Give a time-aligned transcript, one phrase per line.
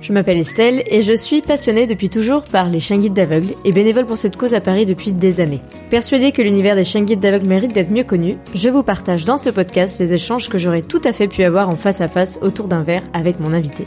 [0.00, 3.72] Je m'appelle Estelle et je suis passionnée depuis toujours par les chiens guides d'aveugles et
[3.72, 5.62] bénévole pour cette cause à Paris depuis des années.
[5.90, 9.38] Persuadée que l'univers des chiens guides d'aveugles mérite d'être mieux connu, je vous partage dans
[9.38, 12.38] ce podcast les échanges que j'aurais tout à fait pu avoir en face à face
[12.42, 13.86] autour d'un verre avec mon invité.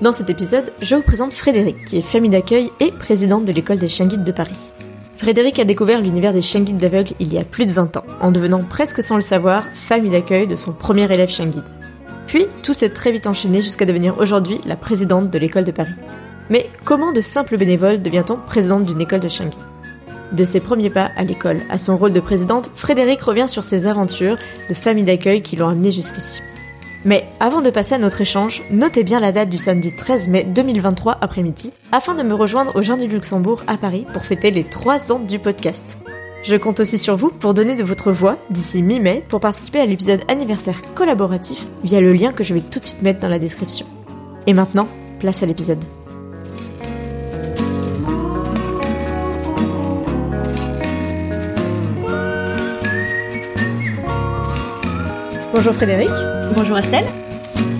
[0.00, 3.78] Dans cet épisode, je vous présente Frédéric, qui est famille d'accueil et présidente de l'école
[3.78, 4.72] des chiens guides de Paris.
[5.16, 8.04] Frédéric a découvert l'univers des chiens guides d'aveugles il y a plus de 20 ans,
[8.20, 11.62] en devenant presque sans le savoir famille d'accueil de son premier élève chien guide.
[12.26, 15.94] Puis, tout s'est très vite enchaîné jusqu'à devenir aujourd'hui la présidente de l'école de Paris.
[16.50, 19.50] Mais comment de simple bénévole devient-on présidente d'une école de chien
[20.32, 23.86] De ses premiers pas à l'école à son rôle de présidente, Frédéric revient sur ses
[23.86, 24.36] aventures
[24.68, 26.42] de famille d'accueil qui l'ont amené jusqu'ici.
[27.04, 30.44] Mais avant de passer à notre échange, notez bien la date du samedi 13 mai
[30.44, 34.64] 2023 après-midi, afin de me rejoindre au Jardin du Luxembourg à Paris pour fêter les
[34.64, 35.98] 3 ans du podcast.
[36.44, 39.86] Je compte aussi sur vous pour donner de votre voix d'ici mi-mai pour participer à
[39.86, 43.38] l'épisode anniversaire collaboratif via le lien que je vais tout de suite mettre dans la
[43.38, 43.86] description.
[44.46, 44.86] Et maintenant,
[45.20, 45.82] place à l'épisode.
[55.50, 56.10] Bonjour Frédéric.
[56.54, 57.06] Bonjour Estelle.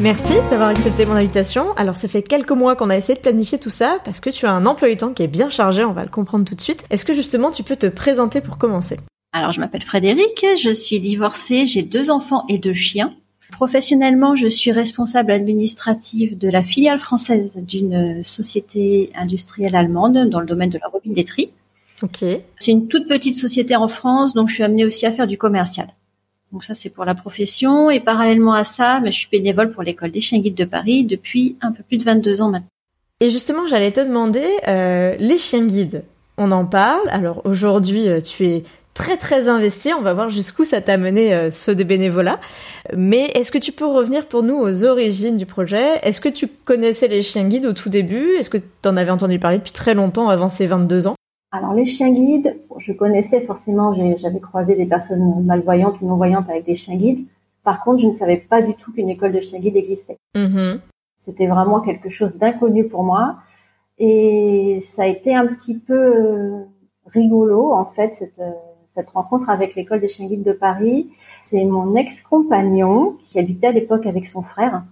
[0.04, 1.72] Merci d'avoir accepté mon invitation.
[1.76, 4.44] Alors ça fait quelques mois qu'on a essayé de planifier tout ça parce que tu
[4.44, 6.60] as un emploi du temps qui est bien chargé, on va le comprendre tout de
[6.60, 6.84] suite.
[6.91, 8.98] Est-ce que justement tu peux te présenter pour commencer?
[9.32, 13.14] Alors je m'appelle Frédéric, je suis divorcée, j'ai deux enfants et deux chiens.
[13.53, 20.47] Professionnellement, je suis responsable administrative de la filiale française d'une société industrielle allemande dans le
[20.47, 21.48] domaine de la robinetterie.
[22.03, 22.19] Ok.
[22.60, 25.38] C'est une toute petite société en France, donc je suis amenée aussi à faire du
[25.38, 25.88] commercial.
[26.54, 27.91] Donc ça, c'est pour la profession.
[27.91, 31.03] Et parallèlement à ça, bah, je suis bénévole pour l'école des chiens guides de Paris
[31.04, 32.69] depuis un peu plus de 22 ans maintenant.
[33.20, 36.04] Et justement, j'allais te demander, euh, les chiens guides,
[36.38, 37.09] on en parle.
[37.09, 38.62] Alors aujourd'hui, euh, tu es
[38.94, 39.93] très très investi.
[39.98, 42.38] On va voir jusqu'où ça t'a mené euh, ce des bénévolats.
[42.97, 45.98] Mais est-ce que tu peux revenir pour nous aux origines du projet?
[46.04, 48.37] Est-ce que tu connaissais les chiens guides au tout début?
[48.38, 51.16] Est-ce que tu en avais entendu parler depuis très longtemps avant ces 22 ans?
[51.54, 56.65] Alors les chiens guides, je connaissais forcément, j'avais croisé des personnes malvoyantes ou non-voyantes avec
[56.65, 57.25] des chiens guides.
[57.62, 60.19] Par contre, je ne savais pas du tout qu'une école de chiens guides existait.
[60.34, 60.81] Mm-hmm.
[61.20, 63.37] C'était vraiment quelque chose d'inconnu pour moi.
[63.98, 66.64] Et ça a été un petit peu euh,
[67.06, 68.50] rigolo, en fait, cette, euh,
[68.97, 71.09] cette rencontre avec l'école des chiens guides de Paris.
[71.44, 74.82] C'est mon ex-compagnon qui habitait à l'époque avec son frère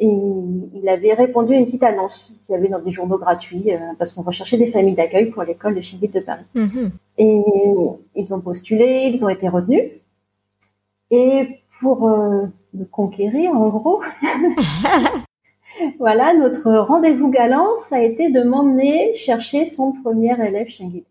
[0.00, 3.72] et il avait répondu à une petite annonce qu'il y avait dans des journaux gratuits
[3.72, 6.44] euh, parce qu'on recherchait des familles d'accueil pour l'école de Chimie de Paris.
[6.54, 6.90] Mm-hmm.
[7.18, 7.42] Et
[8.14, 9.82] ils ont postulé, ils ont été retenus.
[11.10, 14.00] Et pour euh, me conquérir, en gros,
[15.98, 21.04] voilà, notre rendez-vous galant, ça a été de m'emmener chercher son premier élève chien guide.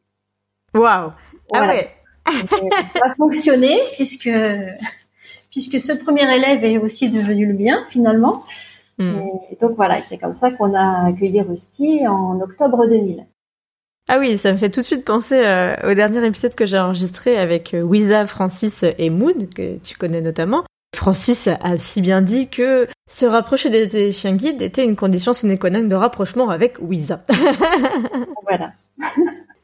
[0.74, 1.12] Waouh
[1.52, 1.90] Ah ouais
[2.26, 4.30] Ça a fonctionné puisque
[5.52, 8.44] puisque ce premier élève est aussi devenu le mien finalement.
[9.00, 13.26] Et donc voilà, c'est comme ça qu'on a accueilli Rusty en octobre 2000.
[14.10, 16.80] Ah oui, ça me fait tout de suite penser euh, au dernier épisode que j'ai
[16.80, 20.64] enregistré avec euh, Wiza, Francis et Mood, que tu connais notamment.
[20.96, 25.60] Francis a si bien dit que se rapprocher des, chiens guides était une condition sine
[25.60, 27.26] qua non de rapprochement avec Wiza.
[28.44, 28.72] voilà.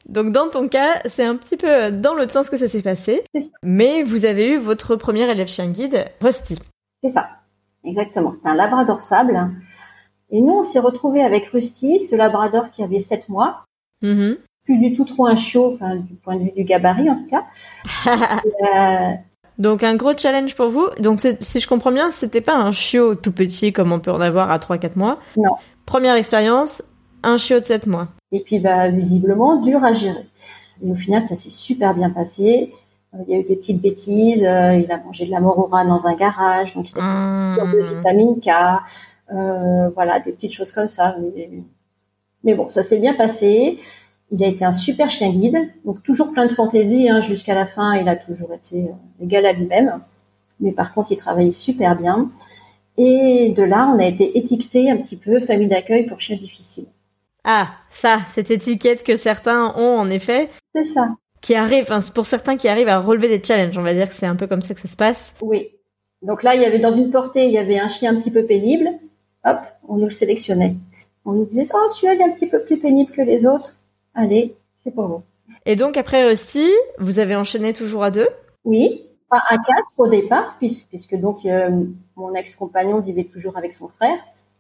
[0.09, 3.23] Donc dans ton cas, c'est un petit peu dans l'autre sens que ça s'est passé,
[3.63, 6.59] mais vous avez eu votre premier élève chien guide, Rusty.
[7.01, 7.29] C'est ça.
[7.83, 9.49] Exactement, c'était un labrador sable.
[10.31, 13.65] Et nous, on s'est retrouvés avec Rusty, ce labrador qui avait 7 mois.
[14.01, 14.37] Mm-hmm.
[14.65, 17.29] Plus du tout trop un chiot, enfin, du point de vue du gabarit en tout
[17.29, 17.43] cas.
[18.75, 19.11] Euh,
[19.59, 20.87] Donc un gros challenge pour vous.
[20.99, 24.21] Donc si je comprends bien, c'était pas un chiot tout petit comme on peut en
[24.21, 25.19] avoir à 3-4 mois.
[25.37, 25.55] Non.
[25.85, 26.83] Première expérience,
[27.21, 28.07] un chiot de 7 mois.
[28.31, 30.25] Et puis bah, visiblement dur à gérer.
[30.81, 32.73] Et au final, ça s'est super bien passé.
[33.27, 36.15] Il y a eu des petites bêtises, il a mangé de la morora dans un
[36.15, 37.71] garage, donc il a mmh.
[37.73, 38.49] de vitamine K,
[39.93, 41.15] voilà, des petites choses comme ça.
[42.43, 43.79] Mais, bon, ça s'est bien passé.
[44.31, 47.67] Il a été un super chien guide, donc toujours plein de fantaisie hein, jusqu'à la
[47.67, 47.95] fin.
[47.95, 48.89] Il a toujours été
[49.21, 49.99] égal à lui-même,
[50.59, 52.31] mais par contre, il travaillait super bien.
[52.97, 56.87] Et de là, on a été étiqueté un petit peu famille d'accueil pour chiens difficiles.
[57.43, 60.49] Ah, ça, cette étiquette que certains ont en effet.
[60.73, 61.09] C'est ça.
[61.43, 64.15] Qui arrive, enfin, pour certains qui arrivent à relever des challenges, on va dire que
[64.15, 65.35] c'est un peu comme ça que ça se passe.
[65.41, 65.67] Oui.
[66.21, 68.31] Donc là, il y avait dans une portée, il y avait un chien un petit
[68.31, 68.89] peu pénible.
[69.43, 69.57] Hop,
[69.89, 70.77] on nous le sélectionnait.
[71.25, 73.75] On nous disait, oh, celui-là, il est un petit peu plus pénible que les autres.
[74.15, 75.23] Allez, c'est pour vous.
[75.65, 78.29] Et donc, après Rusty, vous avez enchaîné toujours à deux?
[78.63, 79.01] Oui.
[79.29, 81.69] Enfin, à quatre au départ, puisque, puisque donc, euh,
[82.15, 84.17] mon ex-compagnon vivait toujours avec son frère.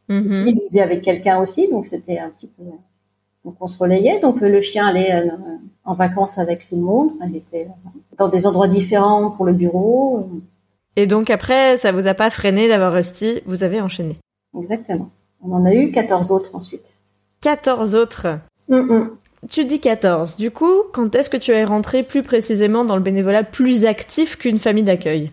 [0.09, 0.49] Mm-hmm.
[0.49, 2.63] Il vivait avec quelqu'un aussi, donc c'était un petit peu.
[3.45, 4.19] Donc on se relayait.
[4.19, 5.29] Donc le chien allait euh,
[5.85, 7.11] en vacances avec tout le monde.
[7.23, 7.67] Elle était
[8.17, 10.29] dans des endroits différents pour le bureau.
[10.95, 14.17] Et donc après, ça vous a pas freiné d'avoir Rusty Vous avez enchaîné.
[14.57, 15.09] Exactement.
[15.41, 16.85] On en a eu 14 autres ensuite.
[17.41, 18.39] 14 autres.
[18.69, 19.07] Mm
[19.49, 20.37] Tu dis 14.
[20.37, 24.37] Du coup, quand est-ce que tu es rentré plus précisément dans le bénévolat plus actif
[24.37, 25.31] qu'une famille d'accueil?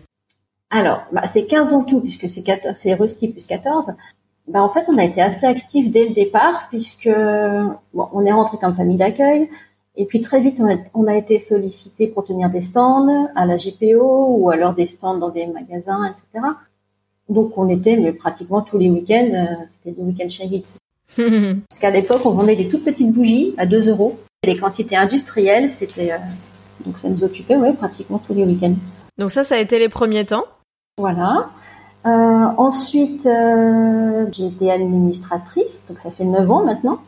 [0.69, 3.91] Alors, bah, c'est 15 en tout, puisque c'est Rusty plus 14.
[4.51, 7.09] Ben, en fait, on a été assez actifs dès le départ puisque
[7.93, 9.49] bon, on est rentré comme famille d'accueil
[9.95, 10.61] et puis très vite
[10.93, 15.17] on a, été sollicité pour tenir des stands à la GPO ou alors des stands
[15.17, 16.45] dans des magasins, etc.
[17.29, 20.63] Donc on était mais pratiquement tous les week-ends, euh, c'était des week-ends chez
[21.69, 24.19] Parce qu'à l'époque, on vendait des toutes petites bougies à 2 euros.
[24.43, 26.17] Les quantités industrielles, c'était euh,
[26.85, 28.75] donc ça nous occupait ouais, pratiquement tous les week-ends.
[29.17, 30.43] Donc ça, ça a été les premiers temps.
[30.97, 31.49] Voilà.
[32.05, 32.09] Euh,
[32.57, 36.99] ensuite, euh, j'ai été administratrice, donc ça fait 9 ans maintenant.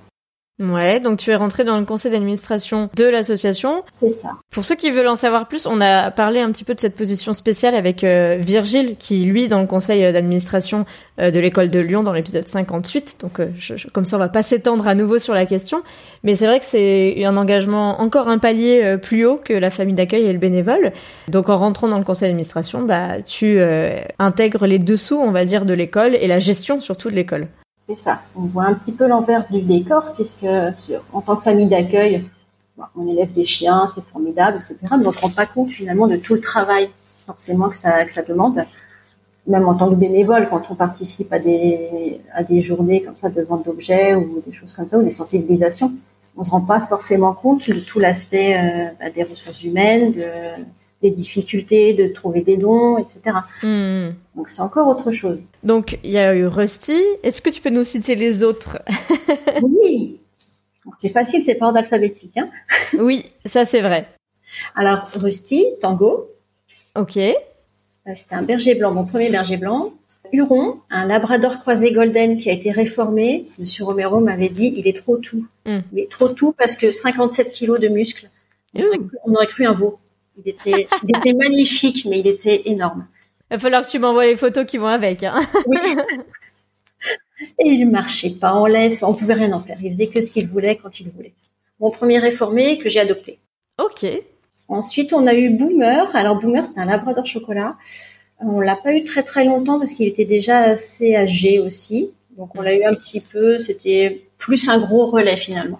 [0.61, 3.83] Ouais, donc tu es rentrée dans le conseil d'administration de l'association.
[3.91, 4.37] C'est ça.
[4.51, 6.95] Pour ceux qui veulent en savoir plus, on a parlé un petit peu de cette
[6.95, 10.85] position spéciale avec euh, Virgile, qui lui, dans le conseil euh, d'administration
[11.19, 13.17] euh, de l'école de Lyon, dans l'épisode 58.
[13.19, 13.41] Donc,
[13.93, 15.81] comme ça, on va pas s'étendre à nouveau sur la question.
[16.23, 19.95] Mais c'est vrai que c'est un engagement encore un palier plus haut que la famille
[19.95, 20.91] d'accueil et le bénévole.
[21.29, 23.59] Donc, en rentrant dans le conseil d'administration, bah, tu
[24.19, 27.47] intègres les dessous, on va dire, de l'école et la gestion surtout de l'école.
[27.87, 28.21] C'est ça.
[28.35, 30.45] On voit un petit peu l'envers du décor, puisque
[31.11, 32.23] en tant que famille d'accueil,
[32.95, 34.77] on élève des chiens, c'est formidable, etc.
[34.97, 36.89] Mais on se rend pas compte finalement de tout le travail
[37.25, 38.63] forcément que ça, que ça demande.
[39.47, 43.29] Même en tant que bénévole, quand on participe à des, à des journées comme ça
[43.29, 45.91] de vente d'objets ou des choses comme ça, ou des sensibilisations,
[46.37, 50.21] on se rend pas forcément compte de tout l'aspect euh, bah, des ressources humaines, de,
[51.03, 53.37] des difficultés de trouver des dons, etc.
[53.61, 54.13] Hmm.
[54.35, 55.39] Donc c'est encore autre chose.
[55.61, 56.99] Donc il y a eu Rusty.
[57.21, 58.79] Est-ce que tu peux nous citer les autres?
[59.61, 60.19] Oui.
[60.99, 62.37] C'est facile, c'est pas ordre alphabétique.
[62.37, 62.49] Hein
[62.99, 64.07] oui, ça c'est vrai.
[64.75, 66.29] Alors Rusty, Tango.
[66.95, 67.13] Ok.
[67.13, 69.93] C'était un berger blanc, mon premier berger blanc.
[70.31, 73.45] Huron, un labrador croisé golden qui a été réformé.
[73.59, 75.45] Monsieur Romero m'avait dit, il est trop tout.
[75.65, 75.81] Hmm.
[75.93, 78.29] Il est trop tout parce que 57 kilos de muscles.
[78.75, 79.99] on aurait cru un veau.
[80.37, 83.07] Il était, il était magnifique, mais il était énorme.
[83.51, 85.23] Il va falloir que tu m'envoies les photos qui vont avec.
[85.23, 85.41] Hein.
[85.67, 85.95] oui.
[87.59, 89.77] Et il marchait pas en laisse, on pouvait rien en faire.
[89.81, 91.33] Il faisait que ce qu'il voulait quand il voulait.
[91.79, 93.39] Mon premier réformé que j'ai adopté.
[93.81, 94.05] Ok.
[94.67, 96.15] Ensuite, on a eu Boomer.
[96.15, 97.75] Alors Boomer, c'est un labrador chocolat.
[98.39, 102.11] On l'a pas eu très très longtemps parce qu'il était déjà assez âgé aussi.
[102.37, 103.59] Donc on l'a eu un petit peu.
[103.59, 105.79] C'était plus un gros relais finalement.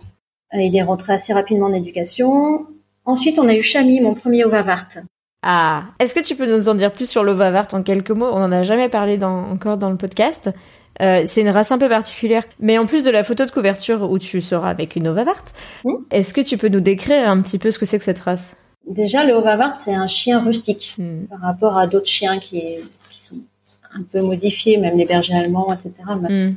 [0.53, 2.67] Il est rentré assez rapidement en éducation.
[3.05, 4.87] Ensuite, on a eu Chami, mon premier Ovavart.
[5.41, 8.29] Ah, est-ce que tu peux nous en dire plus sur l'Ovavart en quelques mots?
[8.31, 10.49] On n'en a jamais parlé dans, encore dans le podcast.
[11.01, 12.43] Euh, c'est une race un peu particulière.
[12.61, 15.43] Mais en plus de la photo de couverture où tu seras avec une Ovavart,
[16.11, 18.55] est-ce que tu peux nous décrire un petit peu ce que c'est que cette race?
[18.87, 21.25] Déjà, le Ovavart, c'est un chien rustique hmm.
[21.25, 22.61] par rapport à d'autres chiens qui,
[23.21, 23.35] sont
[23.93, 25.91] un peu modifiés, même les bergers allemands, etc.
[26.07, 26.53] Hmm.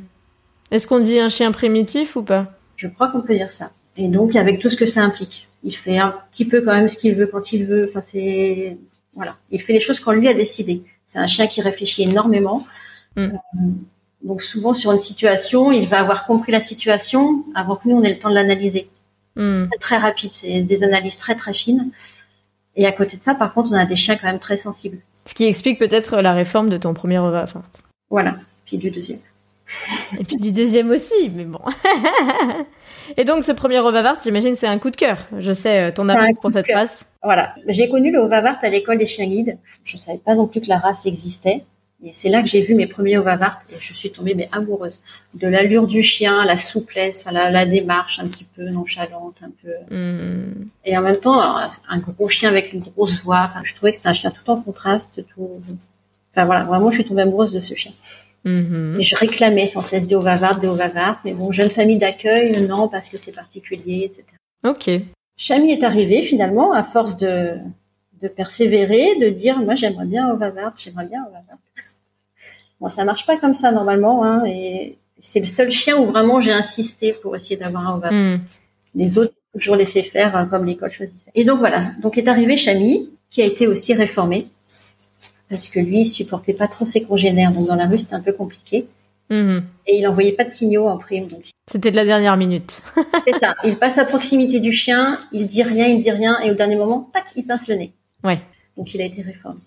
[0.71, 2.47] Est-ce qu'on dit un chien primitif ou pas?
[2.77, 3.71] Je crois qu'on peut dire ça.
[3.97, 6.89] Et donc, avec tout ce que ça implique il fait un petit peu quand même
[6.89, 7.89] ce qu'il veut quand il veut.
[7.89, 8.77] Enfin, c'est
[9.13, 10.83] voilà, il fait les choses quand lui a décidé.
[11.11, 12.65] C'est un chien qui réfléchit énormément.
[13.15, 13.21] Mm.
[13.21, 13.29] Euh,
[14.23, 18.03] donc souvent sur une situation, il va avoir compris la situation avant que nous on
[18.03, 18.89] ait le temps de l'analyser.
[19.35, 19.65] Mm.
[19.71, 21.91] C'est très rapide, c'est des analyses très très fines.
[22.75, 24.99] Et à côté de ça, par contre, on a des chiens quand même très sensibles.
[25.25, 27.63] Ce qui explique peut-être la réforme de ton premier Enfin...
[28.09, 29.19] Voilà, puis du deuxième.
[30.19, 31.59] Et puis du deuxième aussi, mais bon.
[33.15, 35.27] Et donc, ce premier Ovavart, j'imagine, c'est un coup de cœur.
[35.39, 37.11] Je sais euh, ton amour pour cette race.
[37.23, 37.55] Voilà.
[37.67, 39.57] J'ai connu le Ovavart à l'école des chiens guides.
[39.83, 41.63] Je savais pas non plus que la race existait.
[42.03, 45.01] Et c'est là que j'ai vu mes premiers Ovavart et je suis tombée mais amoureuse
[45.33, 49.95] de l'allure du chien, la souplesse, la, la, démarche un petit peu nonchalante, un peu.
[49.95, 50.69] Mm.
[50.85, 53.49] Et en même temps, un, gros chien avec une grosse voix.
[53.49, 55.49] Enfin, je trouvais que c'était un chien tout en contraste, tout.
[56.33, 57.93] Enfin voilà, vraiment, je suis tombée amoureuse de ce chien.
[58.45, 58.99] Mm-hmm.
[58.99, 62.87] Et je réclamais sans cesse des Ovavart, des Ovavart, mais bon, jeune famille d'accueil, non,
[62.87, 64.23] parce que c'est particulier, etc.
[64.65, 64.89] Ok.
[65.37, 67.57] Chami est arrivé finalement à force de,
[68.21, 71.57] de persévérer, de dire moi j'aimerais bien Ovavart, j'aimerais bien Ovavart.
[72.79, 76.41] Bon, ça marche pas comme ça normalement, hein, et c'est le seul chien où vraiment
[76.41, 78.13] j'ai insisté pour essayer d'avoir un Ovavart.
[78.13, 78.39] Hmm.
[78.93, 81.31] Les autres toujours laissé faire hein, comme l'école choisissait.
[81.33, 84.47] Et donc voilà, donc est arrivé Chami, qui a été aussi réformé
[85.49, 88.21] parce que lui il supportait pas trop ses congénères, donc dans la rue c'était un
[88.21, 88.85] peu compliqué.
[89.29, 89.59] Hmm.
[89.85, 91.43] Et il envoyait pas de signaux en prime, donc.
[91.69, 92.81] C'était de la dernière minute.
[93.27, 93.55] c'est ça.
[93.65, 96.77] Il passe à proximité du chien, il dit rien, il dit rien, et au dernier
[96.77, 97.91] moment, tac, il pince le nez.
[98.23, 98.39] Ouais.
[98.77, 99.59] Donc il a été réformé.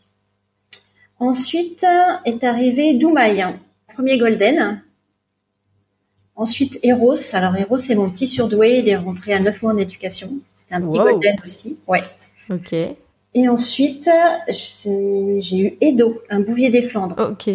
[1.18, 1.84] Ensuite
[2.24, 3.44] est arrivé Doumaï,
[3.92, 4.82] premier Golden.
[6.34, 7.34] Ensuite Eros.
[7.34, 10.32] Alors Eros c'est mon petit surdoué, il est rentré à 9 mois en éducation.
[10.68, 11.76] C'est un petit Golden aussi.
[11.86, 12.02] Ouais.
[12.48, 12.74] Ok.
[13.34, 14.08] Et ensuite
[14.48, 17.16] j'ai eu Edo, un bouvier des Flandres.
[17.18, 17.48] Ok.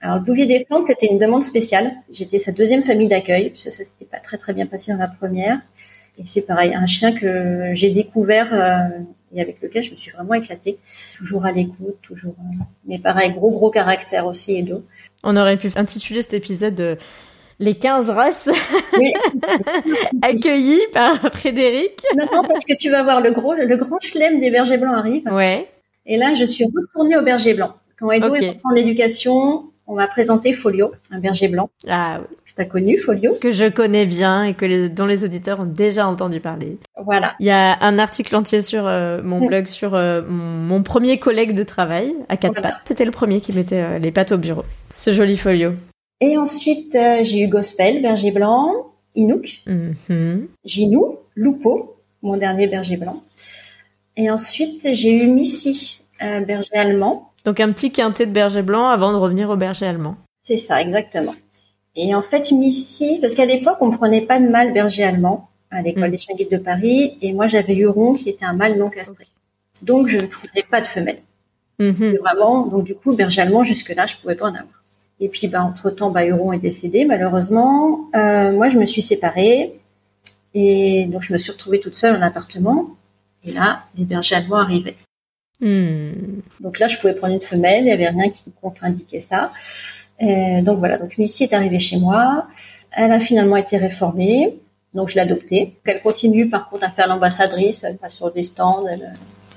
[0.00, 1.92] Alors le bouvier des Flandres c'était une demande spéciale.
[2.10, 4.98] J'étais sa deuxième famille d'accueil parce que ça s'était pas très très bien passé dans
[4.98, 5.60] la première.
[6.18, 10.10] Et c'est pareil, un chien que j'ai découvert euh, et avec lequel je me suis
[10.10, 10.78] vraiment éclatée.
[11.16, 12.34] Toujours à l'écoute, toujours.
[12.38, 14.84] Euh, mais pareil, gros gros caractère aussi, Edo.
[15.22, 16.96] On aurait pu intituler cet épisode euh,
[17.60, 18.50] les 15 races
[18.98, 19.12] oui.
[20.22, 22.02] accueillies par Frédéric.
[22.16, 25.22] Non, parce que tu vas voir le gros, le grand chelem des bergers blancs arrive.
[25.30, 25.68] Ouais.
[26.06, 27.74] Et là, je suis retournée au berger blanc.
[27.98, 31.70] Quand Edo est en éducation, on m'a présenté Folio, un berger blanc.
[31.88, 32.36] Ah oui.
[32.56, 35.66] Tu as connu Folio Que je connais bien et que les, dont les auditeurs ont
[35.66, 36.78] déjà entendu parler.
[37.04, 37.34] Voilà.
[37.38, 39.46] Il y a un article entier sur euh, mon mm.
[39.46, 42.80] blog sur euh, mon, premier collègue de travail à quatre pattes.
[42.86, 44.64] C'était le premier qui mettait euh, les pattes au bureau.
[44.96, 45.74] Ce joli Folio.
[46.20, 48.72] Et ensuite, j'ai eu Gospel, berger blanc,
[49.14, 53.22] Inouk, mm Ginou, Lupo, mon dernier berger blanc.
[54.16, 57.30] Et ensuite, j'ai eu Missy, un berger allemand.
[57.44, 60.16] Donc un petit quintet de berger blanc avant de revenir au berger allemand.
[60.42, 61.34] C'est ça, exactement.
[61.96, 65.82] Et en fait, Missy, parce qu'à l'époque, on prenait pas de mâle berger allemand à
[65.82, 66.10] l'école mm.
[66.10, 69.26] des chiens guides de Paris, et moi j'avais Huron qui était un mâle non castré.
[69.82, 71.20] Donc je ne trouvais pas de femelle.
[71.78, 72.18] Mm-hmm.
[72.18, 74.79] Vraiment, donc du coup, berger allemand, jusque-là, je pouvais pas en avoir.
[75.20, 78.08] Et puis, bah, entre-temps, bah, Huron est décédé, malheureusement.
[78.14, 79.72] Euh, moi, je me suis séparée,
[80.54, 82.86] et donc je me suis retrouvée toute seule en appartement,
[83.44, 84.96] et là, les bergers allemands arrivaient.
[85.60, 86.40] Mm.
[86.60, 89.52] Donc là, je pouvais prendre une femelle, il n'y avait rien qui contre-indiquait ça.
[90.20, 92.46] Donc voilà, donc Missy est arrivée chez moi.
[92.92, 94.54] Elle a finalement été réformée,
[94.94, 95.76] donc je l'ai adoptée.
[95.84, 99.14] Elle continue par contre à faire l'ambassadrice, elle passe sur des stands, elle,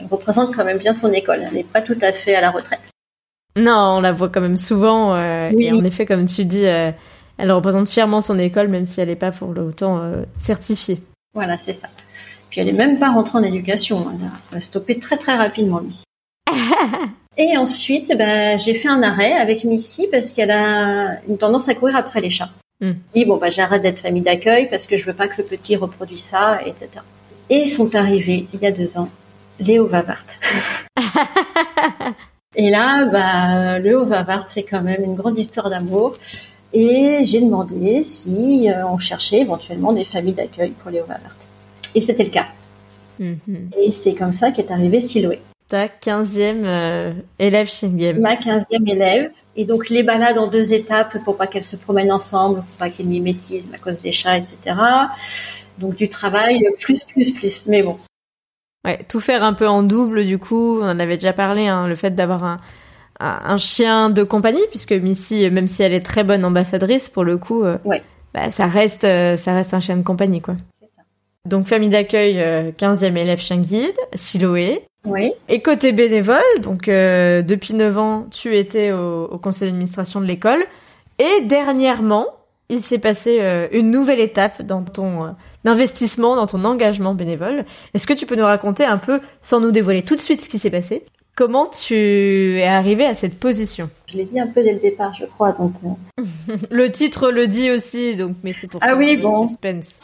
[0.10, 1.43] représente quand même bien son école.
[1.48, 2.79] Elle n'est pas tout à fait à la retraite.
[3.55, 5.15] Non, on la voit quand même souvent.
[5.15, 6.91] Euh, et en effet, comme tu dis, euh,
[7.38, 11.01] elle représente fièrement son école, même si elle n'est pas pour autant certifiée.
[11.33, 11.88] Voilà, c'est ça.
[12.50, 14.05] Puis elle n'est même pas rentrée en éducation.
[14.51, 16.03] Elle a stoppé très très rapidement, Missy.
[17.38, 21.74] Et ensuite, ben, j'ai fait un arrêt avec Missy parce qu'elle a une tendance à
[21.74, 22.51] courir après les chats.
[22.79, 22.91] Mm.
[23.15, 25.75] dit bon, ben, j'arrête d'être famille d'accueil parce que je veux pas que le petit
[25.75, 26.89] reproduise ça, etc.
[27.50, 29.10] Et sont arrivés il y a deux ans
[29.60, 30.24] Léo Vavart.
[32.55, 36.17] et là, bah, Léo Vavart, c'est quand même une grande histoire d'amour.
[36.74, 41.36] Et j'ai demandé si euh, on cherchait éventuellement des familles d'accueil pour Léo Vavart.
[41.93, 42.48] Et c'était le cas.
[43.22, 43.77] Mm-hmm.
[43.79, 45.39] Et c'est comme ça qu'est arrivé Siloé
[45.74, 48.19] ta 15e euh, élève Shingem.
[48.19, 49.31] Ma 15e élève.
[49.55, 52.91] Et donc les balades en deux étapes pour pas qu'elles se promènent ensemble, pour pas
[52.91, 54.77] qu'elles mimétisent à cause des chats, etc.
[55.79, 57.65] Donc du travail plus, plus, plus.
[57.65, 57.98] Mais bon.
[58.85, 61.87] Ouais, tout faire un peu en double, du coup, on en avait déjà parlé, hein,
[61.87, 62.57] le fait d'avoir un,
[63.19, 67.37] un, chien de compagnie, puisque Missy, même si elle est très bonne ambassadrice, pour le
[67.37, 68.03] coup, euh, ouais.
[68.33, 70.55] bah, ça reste, euh, ça reste un chien de compagnie, quoi.
[71.45, 72.37] Donc famille d'accueil,
[72.77, 74.85] 15e élève chien guide, Siloé.
[75.05, 75.33] Oui.
[75.49, 80.63] Et côté bénévole, donc euh, depuis 9 ans, tu étais au, conseil d'administration de l'école.
[81.19, 82.27] Et dernièrement,
[82.70, 85.29] il s'est passé euh, une nouvelle étape dans ton euh,
[85.65, 87.65] investissement, dans ton engagement bénévole.
[87.93, 90.50] Est-ce que tu peux nous raconter un peu, sans nous dévoiler tout de suite ce
[90.50, 91.03] qui s'est passé,
[91.36, 93.89] comment tu es arrivé à cette position?
[94.08, 95.51] Je l'ai dit un peu dès le départ, je crois.
[95.53, 95.74] Donc
[96.70, 100.01] le titre le dit aussi, donc mais c'est pour ah oui bon suspense.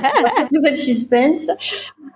[0.52, 1.48] Nouvelle suspense.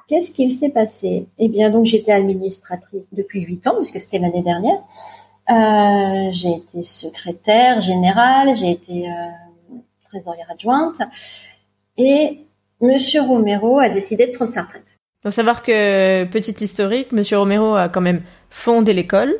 [0.09, 1.27] Qu'est-ce qu'il s'est passé?
[1.39, 4.83] Eh bien, donc j'étais administratrice depuis huit ans, puisque c'était l'année dernière.
[5.51, 9.31] Euh, j'ai été secrétaire générale, j'ai été euh,
[10.15, 11.01] trésorière adjointe,
[11.97, 12.39] et
[12.81, 14.85] Monsieur Romero a décidé de prendre sa retraite.
[15.23, 19.35] Faut savoir que petite historique, Monsieur Romero a quand même fondé l'école.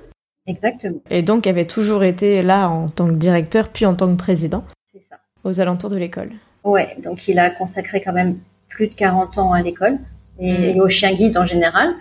[0.47, 1.01] Exactement.
[1.11, 4.65] Et donc avait toujours été là en tant que directeur, puis en tant que président.
[4.93, 5.17] C'est ça.
[5.45, 6.33] Aux alentours de l'école.
[6.65, 8.39] Ouais, donc il a consacré quand même
[8.69, 9.99] plus de 40 ans à l'école
[10.39, 10.81] et, mm.
[10.81, 11.95] au chien guide en général.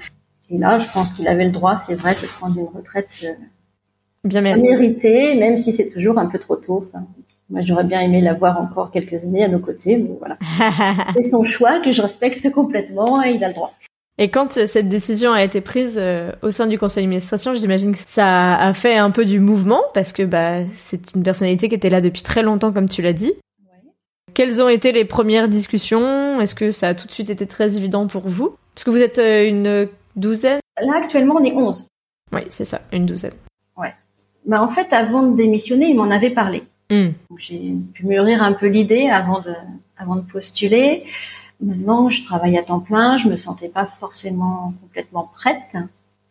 [0.50, 3.34] Et là, je pense qu'il avait le droit, c'est vrai, de prendre une retraite euh,
[4.24, 6.90] bien méritée, même si c'est toujours un peu trop tôt.
[7.54, 10.40] Moi, j'aurais bien aimé l'avoir encore quelques années à nos côtés, mais voilà.
[11.14, 13.74] c'est son choix que je respecte complètement et il a le droit.
[14.18, 17.94] Et quand euh, cette décision a été prise euh, au sein du conseil d'administration, j'imagine
[17.94, 21.76] que ça a fait un peu du mouvement parce que bah c'est une personnalité qui
[21.76, 23.34] était là depuis très longtemps, comme tu l'as dit.
[24.34, 26.42] Quelles ont été les premières discussions?
[26.42, 28.56] Est-ce que ça a tout de suite été très évident pour vous?
[28.74, 31.88] Parce que vous êtes euh, une douzaine Là, actuellement, on est onze.
[32.32, 33.34] Oui, c'est ça, une douzaine.
[33.78, 33.94] Ouais.
[34.48, 36.64] Bah, en fait, avant de démissionner, il m'en avait parlé.
[36.94, 37.14] Hmm.
[37.40, 39.54] J'ai pu mûrir un peu l'idée avant de,
[39.98, 41.06] avant de postuler.
[41.60, 45.76] Maintenant, je travaille à temps plein, je me sentais pas forcément complètement prête.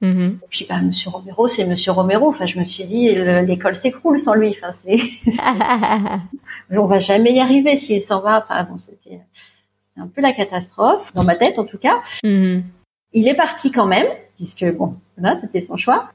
[0.03, 0.31] Mm-hmm.
[0.35, 2.29] Et puis, bah, Monsieur Romero, c'est Monsieur Romero.
[2.29, 3.09] Enfin, je me suis dit,
[3.47, 4.51] l'école s'écroule sans lui.
[4.51, 4.99] Enfin, c'est,
[6.77, 8.45] on va jamais y arriver s'il s'en va.
[8.45, 9.21] Enfin, bon, c'était
[9.97, 12.03] un peu la catastrophe dans ma tête, en tout cas.
[12.25, 12.63] Mm-hmm.
[13.15, 16.11] Il est parti quand même, puisque bon, là, c'était son choix.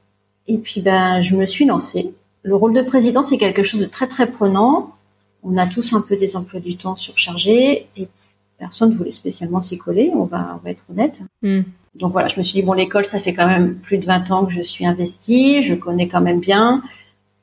[0.46, 2.14] Et puis, ben, je me suis lancée.
[2.42, 4.94] Le rôle de président, c'est quelque chose de très très prenant.
[5.42, 8.08] On a tous un peu des emplois du temps surchargés et
[8.58, 10.10] personne ne voulait spécialement s'y coller.
[10.14, 11.14] On va, on va être honnête.
[11.42, 11.62] Mm
[11.98, 14.30] donc voilà, je me suis dit, bon, l'école, ça fait quand même plus de 20
[14.30, 16.82] ans que je suis investie, je connais quand même bien,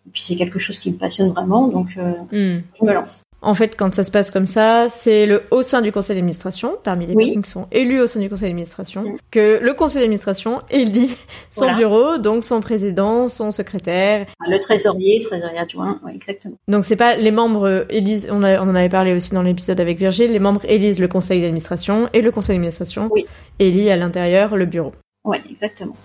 [0.08, 2.64] et puis c'est quelque chose qui me passionne vraiment, donc euh, hmm.
[2.80, 3.24] je me lance.
[3.46, 6.78] En fait, quand ça se passe comme ça, c'est le au sein du conseil d'administration,
[6.84, 10.64] parmi les personnes qui sont élues au sein du conseil d'administration, que le conseil d'administration
[10.72, 11.16] élit
[11.52, 14.26] son bureau, donc son président, son secrétaire.
[14.44, 16.56] Ah, le trésorier, trésorier adjoint, oui, exactement.
[16.68, 20.00] Donc c'est pas les membres élisent, on, on, en avait parlé aussi dans l'épisode avec
[20.00, 23.12] Virgile, les membres élisent le conseil d'administration et le conseil d'administration
[23.60, 24.94] élit à l'intérieur le bureau.
[25.24, 25.96] Oui, exactement.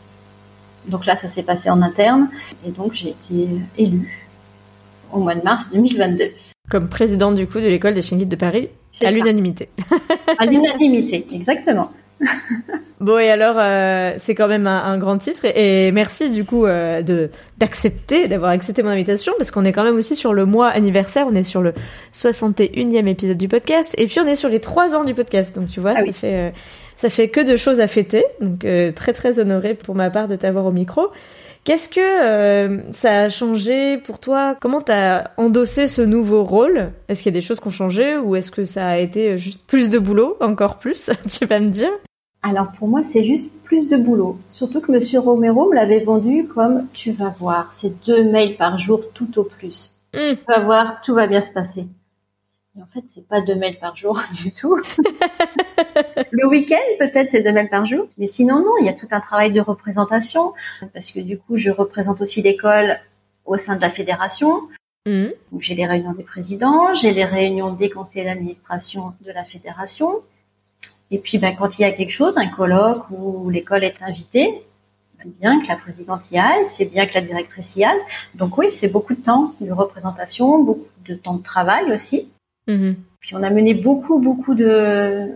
[0.88, 2.28] Donc là, ça s'est passé en interne
[2.66, 4.28] et donc j'ai été élue
[5.10, 6.32] au mois de mars 2022
[6.70, 8.70] comme présidente du coup de l'école des chiens de Paris
[9.04, 9.68] à l'unanimité.
[10.38, 11.90] à l'unanimité, exactement.
[13.00, 17.00] bon et alors euh, c'est quand même un, grand titre et, merci du coup euh,
[17.00, 20.68] de d'accepter d'avoir accepté mon invitation parce qu'on est quand même aussi sur le mois
[20.68, 21.72] anniversaire on est sur le
[22.12, 25.56] 61e épisode du podcast et puis on est sur les 3 ans du podcast.
[25.56, 26.50] Donc tu vois ah ça fait euh,
[26.94, 28.26] ça fait que de choses à fêter.
[28.42, 31.08] Donc très très honoré pour ma part de t'avoir au micro
[31.64, 34.56] Qu'est-ce que euh, ça a changé pour toi?
[34.60, 36.92] Comment t'as endossé ce nouveau rôle?
[37.08, 39.36] Est-ce qu'il y a des choses qui ont changé ou est-ce que ça a été
[39.36, 41.90] juste plus de boulot, encore plus Tu vas me dire?
[42.42, 44.38] Alors pour moi, c'est juste plus de boulot.
[44.48, 48.78] Surtout que Monsieur Romero me l'avait vendu comme tu vas voir, c'est deux mails par
[48.78, 49.92] jour tout au plus.
[50.14, 50.34] Hmm.
[50.34, 51.86] Tu vas voir, tout va bien se passer.
[52.82, 54.76] En fait, c'est pas deux mails par jour du tout.
[56.30, 58.06] le week-end, peut-être, c'est deux mails par jour.
[58.18, 60.52] Mais sinon, non, il y a tout un travail de représentation.
[60.94, 62.98] Parce que du coup, je représente aussi l'école
[63.44, 64.62] au sein de la fédération.
[65.06, 65.26] Mmh.
[65.52, 70.20] Donc, j'ai les réunions des présidents, j'ai les réunions des conseils d'administration de la fédération.
[71.10, 74.62] Et puis, ben, quand il y a quelque chose, un colloque où l'école est invitée,
[75.22, 78.00] c'est bien que la présidente y aille, c'est bien que la directrice y aille.
[78.34, 82.28] Donc oui, c'est beaucoup de temps de représentation, beaucoup de temps de travail aussi.
[82.66, 82.96] Mhm.
[83.20, 85.28] Puis on a mené beaucoup, beaucoup de,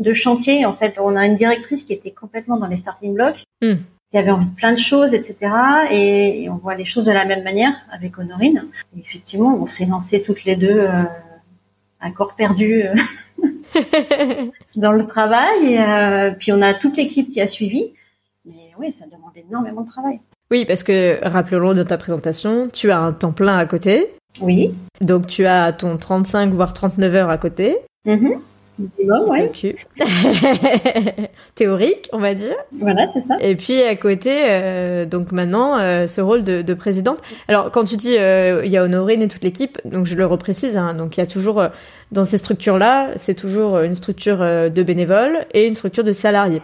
[0.00, 0.66] de chantiers.
[0.66, 3.78] En fait, on a une directrice qui était complètement dans les starting blocks, mhm.
[4.10, 5.36] qui avait envie de plein de choses, etc.
[5.90, 8.64] Et, on voit les choses de la même manière avec Honorine.
[8.98, 11.02] effectivement, on s'est lancé toutes les deux euh,
[12.00, 12.94] à corps perdu euh,
[14.76, 15.74] dans le travail.
[15.74, 17.92] Et, euh, puis on a toute l'équipe qui a suivi.
[18.44, 20.18] Mais oui, ça demande énormément de travail.
[20.50, 24.08] Oui, parce que rappelons-le de ta présentation, tu as un temps plein à côté.
[24.40, 24.74] Oui.
[25.00, 27.78] Donc tu as ton 35 voire 39 heures à côté.
[28.04, 28.34] Mm
[31.54, 32.56] Théorique, on va dire.
[32.72, 33.36] Voilà, c'est ça.
[33.40, 37.18] Et puis à côté, euh, donc maintenant, euh, ce rôle de, de, présidente.
[37.48, 40.26] Alors quand tu dis euh, il y a Honorine et toute l'équipe, donc je le
[40.26, 41.64] reprécise, hein, donc il y a toujours
[42.12, 46.62] dans ces structures-là, c'est toujours une structure de bénévoles et une structure de salariés.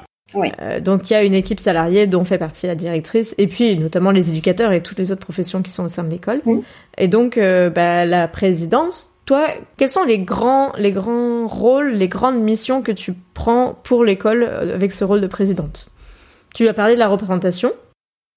[0.61, 3.79] Euh, donc il y a une équipe salariée dont fait partie la directrice et puis
[3.79, 6.43] notamment les éducateurs et toutes les autres professions qui sont au sein de l'école.
[6.99, 12.09] Et donc euh, bah, la présidence, toi, quels sont les grands, les grands rôles, les
[12.09, 15.89] grandes missions que tu prends pour l'école euh, avec ce rôle de présidente?
[16.55, 17.73] Tu as parlé de la représentation.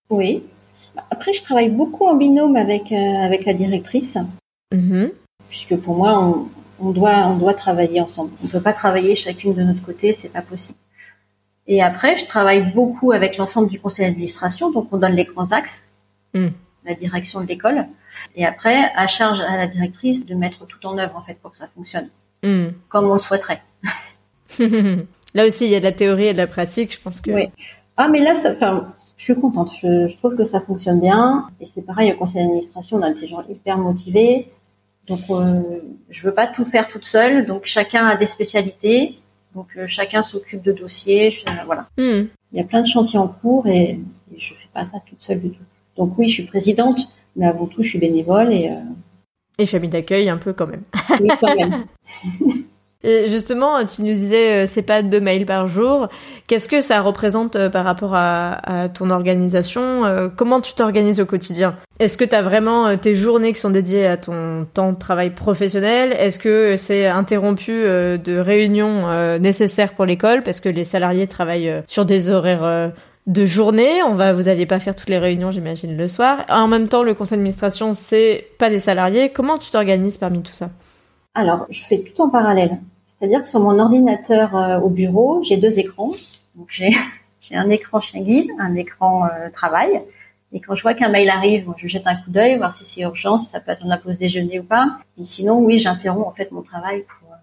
[0.09, 0.43] Oui.
[1.11, 4.17] Après, je travaille beaucoup en binôme avec avec la directrice,
[4.73, 5.11] mm-hmm.
[5.47, 6.49] puisque pour moi, on,
[6.85, 8.31] on, doit on doit travailler ensemble.
[8.43, 10.77] On ne peut pas travailler chacune de notre côté, c'est pas possible.
[11.71, 15.51] Et après, je travaille beaucoup avec l'ensemble du conseil d'administration, donc on donne les grands
[15.51, 15.83] axes,
[16.33, 16.47] hmm.
[16.83, 17.85] la direction de l'école.
[18.35, 21.51] Et après, à charge à la directrice de mettre tout en œuvre en fait pour
[21.51, 22.09] que ça fonctionne,
[22.41, 22.69] hmm.
[22.89, 23.61] comme on le souhaiterait.
[25.35, 27.29] là aussi, il y a de la théorie et de la pratique, je pense que.
[27.29, 27.49] Oui.
[27.97, 28.55] Ah, mais là, ça,
[29.17, 29.71] Je suis contente.
[29.83, 31.49] Je, trouve que ça fonctionne bien.
[31.61, 34.47] Et c'est pareil au conseil d'administration, on a des gens hyper motivés.
[35.07, 35.61] Donc, euh,
[36.09, 37.45] je veux pas tout faire toute seule.
[37.45, 39.19] Donc, chacun a des spécialités.
[39.55, 41.43] Donc, euh, chacun s'occupe de dossiers.
[41.65, 41.87] voilà.
[41.97, 42.27] Hmm.
[42.51, 43.99] Il y a plein de chantiers en cours et,
[44.31, 45.63] et je fais pas ça toute seule du tout.
[45.97, 46.99] Donc, oui, je suis présidente,
[47.35, 48.69] mais avant tout, je suis bénévole et.
[48.69, 48.79] Euh...
[49.57, 50.83] Et famille d'accueil un peu quand même.
[51.19, 51.85] Oui, quand même.
[53.01, 56.09] Et justement, tu nous disais, euh, c'est pas deux mails par jour.
[56.47, 61.25] Qu'est-ce que ça représente euh, par rapport à, ton organisation euh, Comment tu t'organises au
[61.25, 61.77] quotidien?
[61.99, 65.29] Est-ce que tu as vraiment tes journées qui sont dédiées à ton temps de travail
[65.29, 66.11] professionnel?
[66.11, 70.43] Est-ce que c'est interrompu de réunions nécessaires pour l'école?
[70.43, 72.93] Parce que les salariés travaillent sur des horaires
[73.27, 74.01] de journée.
[74.03, 76.45] On va, vous allez pas faire toutes les réunions, j'imagine, le soir.
[76.49, 79.29] En même temps, le conseil d'administration, c'est pas des salariés.
[79.29, 80.69] Comment tu t'organises parmi tout ça?
[81.33, 82.79] Alors, je fais tout en parallèle.
[83.07, 86.13] C'est-à-dire que sur mon ordinateur euh, au bureau, j'ai deux écrans.
[86.55, 86.95] Donc, j'ai,
[87.51, 90.01] un écran chien guide, un écran euh, travail.
[90.51, 93.01] Et quand je vois qu'un mail arrive, je jette un coup d'œil, voir si c'est
[93.01, 94.97] urgent, si ça peut être dans la pause déjeuner ou pas.
[95.21, 97.35] Et sinon, oui, j'interromps en fait mon travail pour, euh,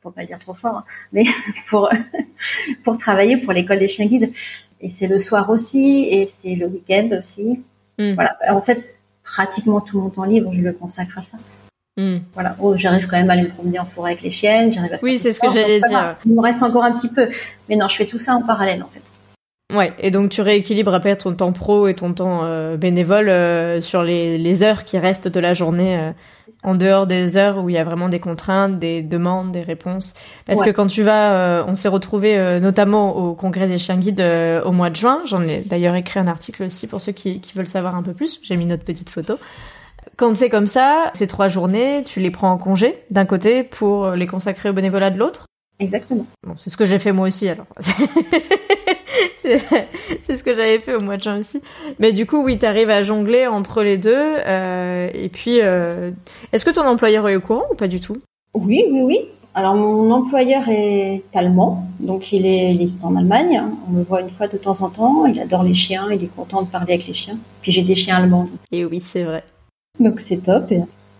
[0.00, 1.24] pour pas dire trop fort, hein, mais
[1.68, 1.90] pour
[2.84, 4.32] pour travailler pour l'école des chiens guides.
[4.80, 7.62] Et c'est le soir aussi, et c'est le week-end aussi.
[7.98, 8.14] Hmm.
[8.14, 8.36] Voilà.
[8.48, 8.82] En fait,
[9.22, 11.36] pratiquement tout mon temps libre, je le consacre à ça.
[12.00, 12.20] Hmm.
[12.32, 14.72] Voilà, oh, j'arrive quand même à aller me promener en forêt avec les chiennes.
[14.72, 16.16] J'arrive à oui, c'est ce que j'allais dire.
[16.24, 17.28] Il me reste encore un petit peu,
[17.68, 19.02] mais non, je fais tout ça en parallèle en fait.
[19.76, 23.80] Ouais, et donc tu rééquilibres après ton temps pro et ton temps euh, bénévole euh,
[23.82, 26.10] sur les, les, heures qui restent de la journée, euh,
[26.64, 30.14] en dehors des heures où il y a vraiment des contraintes, des demandes, des réponses.
[30.46, 34.22] Parce que quand tu vas, on s'est retrouvé notamment au congrès des chiens guides
[34.64, 35.20] au mois de juin.
[35.26, 38.12] J'en ai d'ailleurs écrit un article aussi pour ceux qui, qui veulent savoir un peu
[38.12, 38.40] plus.
[38.42, 39.38] J'ai mis notre petite photo.
[40.20, 44.10] Quand c'est comme ça, ces trois journées, tu les prends en congé d'un côté pour
[44.10, 45.46] les consacrer au bénévolat de l'autre
[45.78, 46.26] Exactement.
[46.46, 47.64] Bon, c'est ce que j'ai fait moi aussi alors.
[49.38, 51.62] c'est ce que j'avais fait au mois de juin aussi.
[52.00, 54.12] Mais du coup, oui, tu arrives à jongler entre les deux.
[54.14, 56.10] Euh, et puis, euh,
[56.52, 58.18] est-ce que ton employeur est au courant ou pas du tout?
[58.52, 59.20] Oui, oui, oui.
[59.54, 63.62] Alors mon employeur est allemand, donc il est, il est en Allemagne.
[63.88, 65.24] On me voit une fois de temps en temps.
[65.24, 67.38] Il adore les chiens, il est content de parler avec les chiens.
[67.62, 68.50] Puis j'ai des chiens allemands.
[68.70, 69.42] Et oui, c'est vrai.
[70.00, 70.72] Donc c'est top.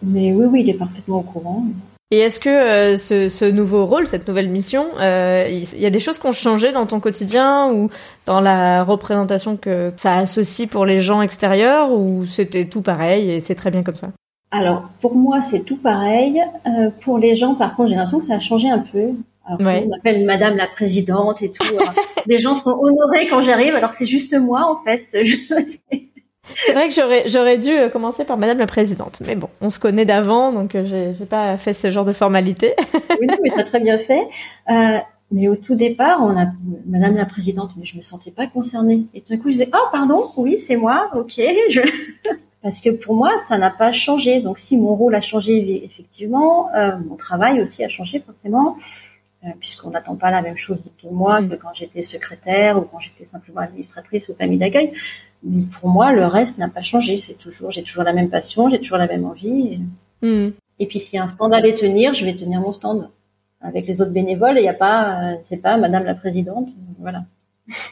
[0.03, 1.65] Mais oui, oui, il est parfaitement au courant.
[2.13, 5.91] Et est-ce que euh, ce, ce, nouveau rôle, cette nouvelle mission, euh, il y a
[5.91, 7.89] des choses qui ont changé dans ton quotidien ou
[8.27, 13.41] dans la représentation que ça associe pour les gens extérieurs ou c'était tout pareil et
[13.41, 14.11] c'est très bien comme ça?
[14.51, 16.43] Alors pour moi c'est tout pareil.
[16.67, 19.11] Euh, pour les gens par contre j'ai l'impression que ça a changé un peu.
[19.47, 21.79] Alors, On m'appelle Madame la Présidente et tout.
[22.27, 25.07] les gens sont honorés quand j'arrive alors que c'est juste moi en fait.
[25.25, 25.37] Je...
[26.67, 29.71] C'est vrai que j'aurais j'aurais dû euh, commencer par Madame la Présidente, mais bon, on
[29.71, 32.75] se connaît d'avant, donc euh, j'ai j'ai pas fait ce genre de formalité.
[33.21, 34.27] oui, mais t'as très bien fait.
[34.71, 34.99] Euh,
[35.33, 36.47] mais au tout départ, on a
[36.87, 39.05] Madame la Présidente, mais je me sentais pas concernée.
[39.15, 41.35] Et tout d'un coup, je disais oh pardon, oui c'est moi, ok.
[41.37, 41.81] Je...
[42.63, 44.43] Parce que pour moi, ça n'a pas changé.
[44.43, 48.77] Donc si mon rôle a changé effectivement, euh, mon travail aussi a changé forcément.
[49.59, 53.25] Puisqu'on n'attend pas la même chose de moi que quand j'étais secrétaire ou quand j'étais
[53.25, 54.93] simplement administratrice ou famille d'accueil.
[55.43, 57.19] Mais pour moi, le reste n'a pas changé.
[57.19, 59.81] C'est toujours, j'ai toujours la même passion, j'ai toujours la même envie.
[60.23, 60.53] Et, hmm.
[60.79, 63.09] et puis s'il y a un stand à aller tenir, je vais tenir mon stand
[63.61, 64.59] avec les autres bénévoles.
[64.59, 67.25] Il n'y a pas, euh, c'est pas Madame la présidente, voilà.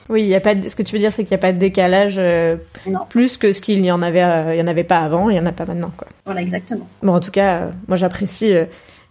[0.08, 0.56] Oui, il y a pas.
[0.56, 2.56] De, ce que tu veux dire, c'est qu'il n'y a pas de décalage euh,
[3.10, 4.54] plus que ce qu'il y en avait.
[4.54, 6.08] il y en avait pas avant, il y en a pas maintenant, quoi.
[6.24, 6.86] Voilà, exactement.
[7.02, 8.52] Bon, en tout cas, moi j'apprécie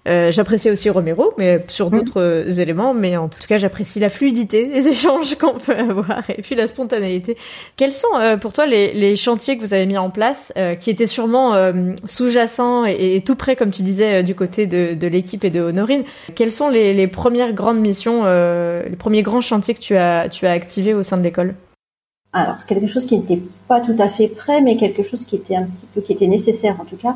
[0.08, 1.98] euh, j'apprécie aussi Romero, mais sur mm.
[1.98, 2.94] d'autres euh, éléments.
[2.94, 6.68] Mais en tout cas, j'apprécie la fluidité des échanges qu'on peut avoir et puis la
[6.68, 7.38] spontanéité.
[7.76, 10.90] Quels sont euh, pour toi les, les, chantiers que vous avez mis en place, qui
[10.90, 11.56] étaient sûrement
[12.04, 16.04] sous-jacents et, tout près, comme tu disais, du côté de, de l'équipe et de Honorine?
[16.36, 20.46] Quelles sont les, les premières grandes missions, les premiers grands chantiers que tu as, tu
[20.46, 21.56] as activés au sein de l'école?
[22.34, 25.56] Alors, quelque chose qui n'était pas tout à fait prêt, mais quelque chose qui était
[25.56, 27.16] un petit peu, qui était nécessaire en tout cas.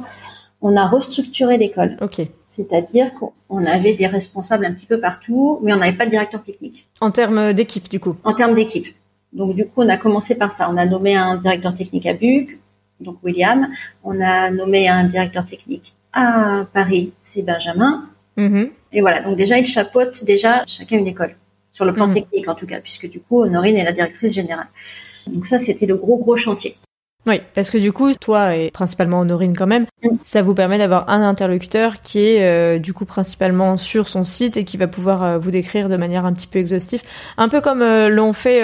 [0.61, 1.97] On a restructuré l'école.
[2.01, 2.21] Ok.
[2.51, 6.43] C'est-à-dire qu'on avait des responsables un petit peu partout, mais on n'avait pas de directeur
[6.43, 6.85] technique.
[6.99, 8.87] En termes d'équipe, du coup En termes d'équipe.
[9.31, 10.69] Donc, du coup, on a commencé par ça.
[10.69, 12.59] On a nommé un directeur technique à Buc,
[12.99, 13.67] donc William.
[14.03, 18.03] On a nommé un directeur technique à Paris, c'est Benjamin.
[18.37, 18.69] Mm-hmm.
[18.91, 21.35] Et voilà, donc déjà, ils chapeautent déjà chacun une école,
[21.71, 22.13] sur le plan mm.
[22.15, 24.67] technique en tout cas, puisque du coup, Honorine est la directrice générale.
[25.27, 26.75] Donc ça, c'était le gros, gros chantier.
[27.27, 30.09] Oui, parce que du coup, toi et principalement Honorine quand même, mm.
[30.23, 34.57] ça vous permet d'avoir un interlocuteur qui est euh, du coup principalement sur son site
[34.57, 37.03] et qui va pouvoir euh, vous décrire de manière un petit peu exhaustive,
[37.37, 38.61] un peu comme euh, l'ont fait.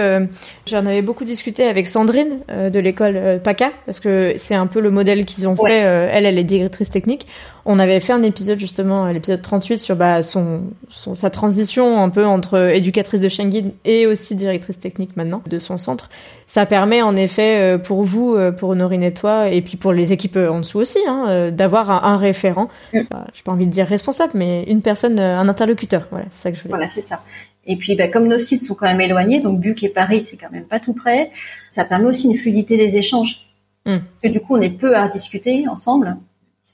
[0.67, 4.89] J'en avais beaucoup discuté avec Sandrine de l'école PACA parce que c'est un peu le
[4.89, 5.79] modèle qu'ils ont fait.
[5.79, 7.27] elle, elle est directrice technique.
[7.69, 12.09] On avait fait un épisode justement, l'épisode 38, sur bah, son, son, sa transition un
[12.09, 16.09] peu entre éducatrice de guide et aussi directrice technique maintenant de son centre.
[16.47, 19.91] Ça permet en effet euh, pour vous, euh, pour Honorine et toi, et puis pour
[19.91, 22.69] les équipes en dessous aussi, hein, d'avoir un, référent.
[22.93, 22.99] Mm.
[23.11, 26.07] Bah, J'ai pas envie de dire responsable, mais une personne, un interlocuteur.
[26.09, 27.19] Voilà, c'est ça que je voulais Voilà, c'est ça.
[27.65, 30.37] Et puis, bah, comme nos sites sont quand même éloignés, donc Buc et Paris, c'est
[30.37, 31.31] quand même pas tout près,
[31.75, 33.41] ça permet aussi une fluidité des échanges.
[33.85, 33.97] Mm.
[34.23, 36.15] Que du coup, on est peu à discuter ensemble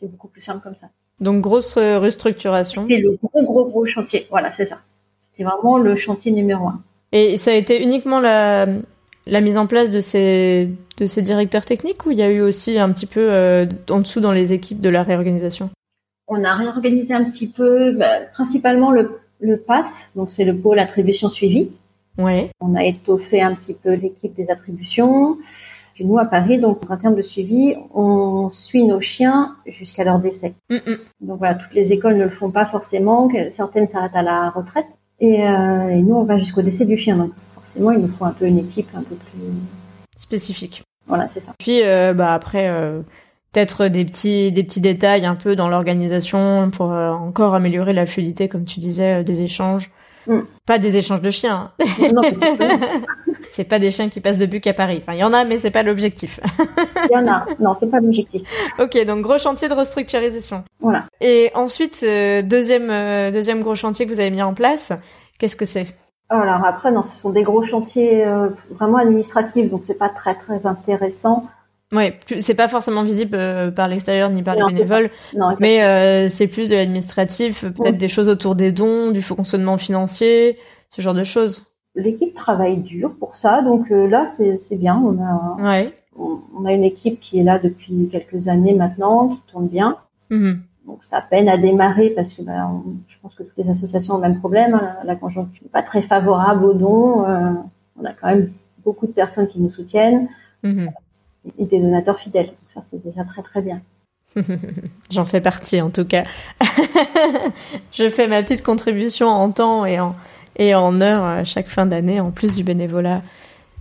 [0.04, 0.88] c'est beaucoup plus simple comme ça.
[1.22, 2.86] Donc grosse euh, restructuration.
[2.90, 4.28] C'est le gros gros gros chantier.
[4.30, 4.80] Voilà, c'est ça.
[5.38, 6.82] C'est vraiment le chantier numéro un.
[7.14, 8.68] Et ça a été uniquement la,
[9.26, 12.42] la mise en place de ces de ces directeurs techniques ou il y a eu
[12.42, 15.70] aussi un petit peu euh, en dessous dans les équipes de la réorganisation?
[16.28, 20.80] On a réorganisé un petit peu, bah, principalement le, le PASS, donc c'est le pôle
[20.80, 21.70] attribution suivi.
[22.18, 22.50] Ouais.
[22.62, 25.38] On a étoffé un petit peu l'équipe des attributions
[26.00, 30.54] nous, à Paris, donc en termes de suivi, on suit nos chiens jusqu'à leur décès.
[30.70, 30.98] Mm, mm.
[31.22, 34.88] Donc voilà, toutes les écoles ne le font pas forcément, certaines s'arrêtent à la retraite,
[35.20, 37.18] et, euh, et nous, on va jusqu'au décès du chien.
[37.18, 39.40] Donc forcément, il nous faut un peu une équipe un peu plus
[40.18, 40.84] spécifique.
[41.06, 41.54] Voilà, c'est ça.
[41.58, 42.70] Puis euh, bah après.
[42.70, 43.02] Euh,
[43.52, 48.50] peut-être des petits des petits détails un peu dans l'organisation pour encore améliorer la fluidité
[48.50, 49.92] comme tu disais des échanges
[50.28, 50.42] mm.
[50.66, 51.86] pas des échanges de chiens hein.
[52.14, 52.22] non,
[53.54, 55.00] c'est pas des chiens qui passent de Buc à Paris.
[55.02, 56.40] Enfin, il y en a, mais c'est pas l'objectif.
[57.10, 57.46] Il y en a.
[57.60, 58.42] Non, c'est pas l'objectif.
[58.80, 60.64] ok, donc gros chantier de restructuration.
[60.80, 61.06] Voilà.
[61.22, 64.92] Et ensuite, euh, deuxième euh, deuxième gros chantier que vous avez mis en place,
[65.38, 65.88] qu'est-ce que c'est?
[66.30, 70.34] Alors après, non, ce sont des gros chantiers euh, vraiment administratifs, donc c'est pas très
[70.34, 71.46] très intéressant.
[71.94, 73.38] Ouais, c'est pas forcément visible
[73.76, 78.30] par l'extérieur ni par les bénévoles, non, mais c'est plus de l'administratif, peut-être des choses
[78.30, 80.58] autour des dons, du fonctionnement financier,
[80.90, 84.98] ce genre de choses l'équipe travaille dur pour ça, donc euh, là c'est bien.
[84.98, 85.84] On a,
[86.16, 89.98] on, a une équipe qui est là depuis quelques années maintenant, qui tourne bien.
[90.32, 90.58] Mm-hmm.
[90.86, 94.18] Donc ça peine à démarrer parce que ben, je pense que toutes les associations ont
[94.18, 94.74] le même problème.
[94.74, 94.98] Hein.
[95.06, 97.26] La conjoncture n'est pas très favorable aux dons.
[97.26, 97.52] Euh,
[98.00, 98.52] on a quand même
[98.84, 100.28] beaucoup de personnes qui nous soutiennent
[100.64, 100.90] mm-hmm.
[101.58, 102.48] Et des donateurs fidèles.
[102.48, 103.82] Donc ça c'est déjà très très bien.
[105.12, 106.24] J'en fais partie en tout cas.
[107.92, 110.16] je fais ma petite contribution en temps et en,
[110.58, 113.22] et en heure euh, chaque fin d'année, en plus du bénévolat.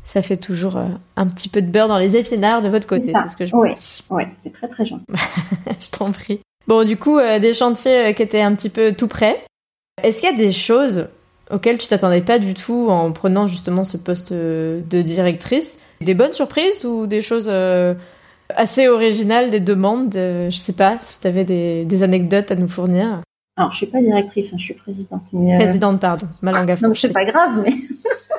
[0.04, 3.12] Ça fait toujours euh, un petit peu de beurre dans les épinards de votre côté,
[3.12, 3.70] c'est ce que je Oui,
[4.10, 5.04] ouais, c'est très très gentil.
[5.78, 6.40] je t'en prie.
[6.66, 9.44] Bon, du coup, euh, des chantiers qui étaient un petit peu tout prêts.
[10.02, 11.08] Est-ce qu'il y a des choses
[11.50, 16.32] auxquelles tu t'attendais pas du tout en prenant justement ce poste de directrice Des bonnes
[16.32, 17.50] surprises ou des choses
[18.54, 22.68] assez originales, des demandes Je sais pas si tu avais des, des anecdotes à nous
[22.68, 23.22] fournir?
[23.56, 25.22] Alors, je suis pas directrice, hein, je suis présidente.
[25.34, 26.26] Euh, présidente, pardon.
[26.40, 27.74] Ma langue ah, Non, c'est pas grave, mais...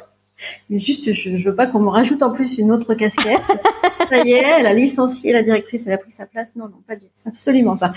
[0.70, 3.42] mais juste, je, je veux pas qu'on me rajoute en plus une autre casquette.
[4.10, 6.48] ça y est, elle a licencié la directrice, elle a pris sa place.
[6.56, 7.30] Non, non, pas du tout.
[7.30, 7.94] Absolument pas.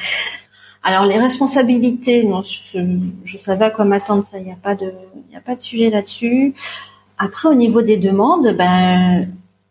[0.88, 2.79] Alors, les responsabilités, non, je,
[3.25, 4.92] je savais à quoi m'attendre, ça, il n'y a pas de,
[5.29, 6.55] il a pas de sujet là-dessus.
[7.18, 9.22] Après, au niveau des demandes, ben,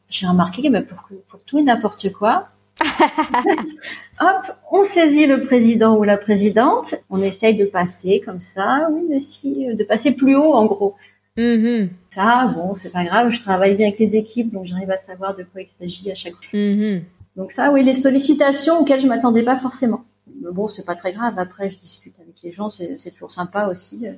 [0.10, 2.50] j'ai remarqué que ben, pour, pour tout et n'importe quoi,
[4.20, 9.04] Hop, on saisit le président ou la présidente, on essaye de passer comme ça, oui,
[9.10, 10.96] mais si, de passer plus haut en gros.
[11.38, 11.92] Mm-hmm.
[12.14, 15.34] Ça, bon, c'est pas grave, je travaille bien avec les équipes, donc j'arrive à savoir
[15.34, 16.60] de quoi il s'agit à chaque fois.
[16.60, 17.04] Mm-hmm.
[17.38, 20.04] Donc ça, oui, les sollicitations auxquelles je m'attendais pas forcément.
[20.46, 21.34] Mais bon, c'est pas très grave.
[21.38, 24.08] Après, je discute avec les gens, c'est toujours sympa aussi.
[24.08, 24.12] Euh.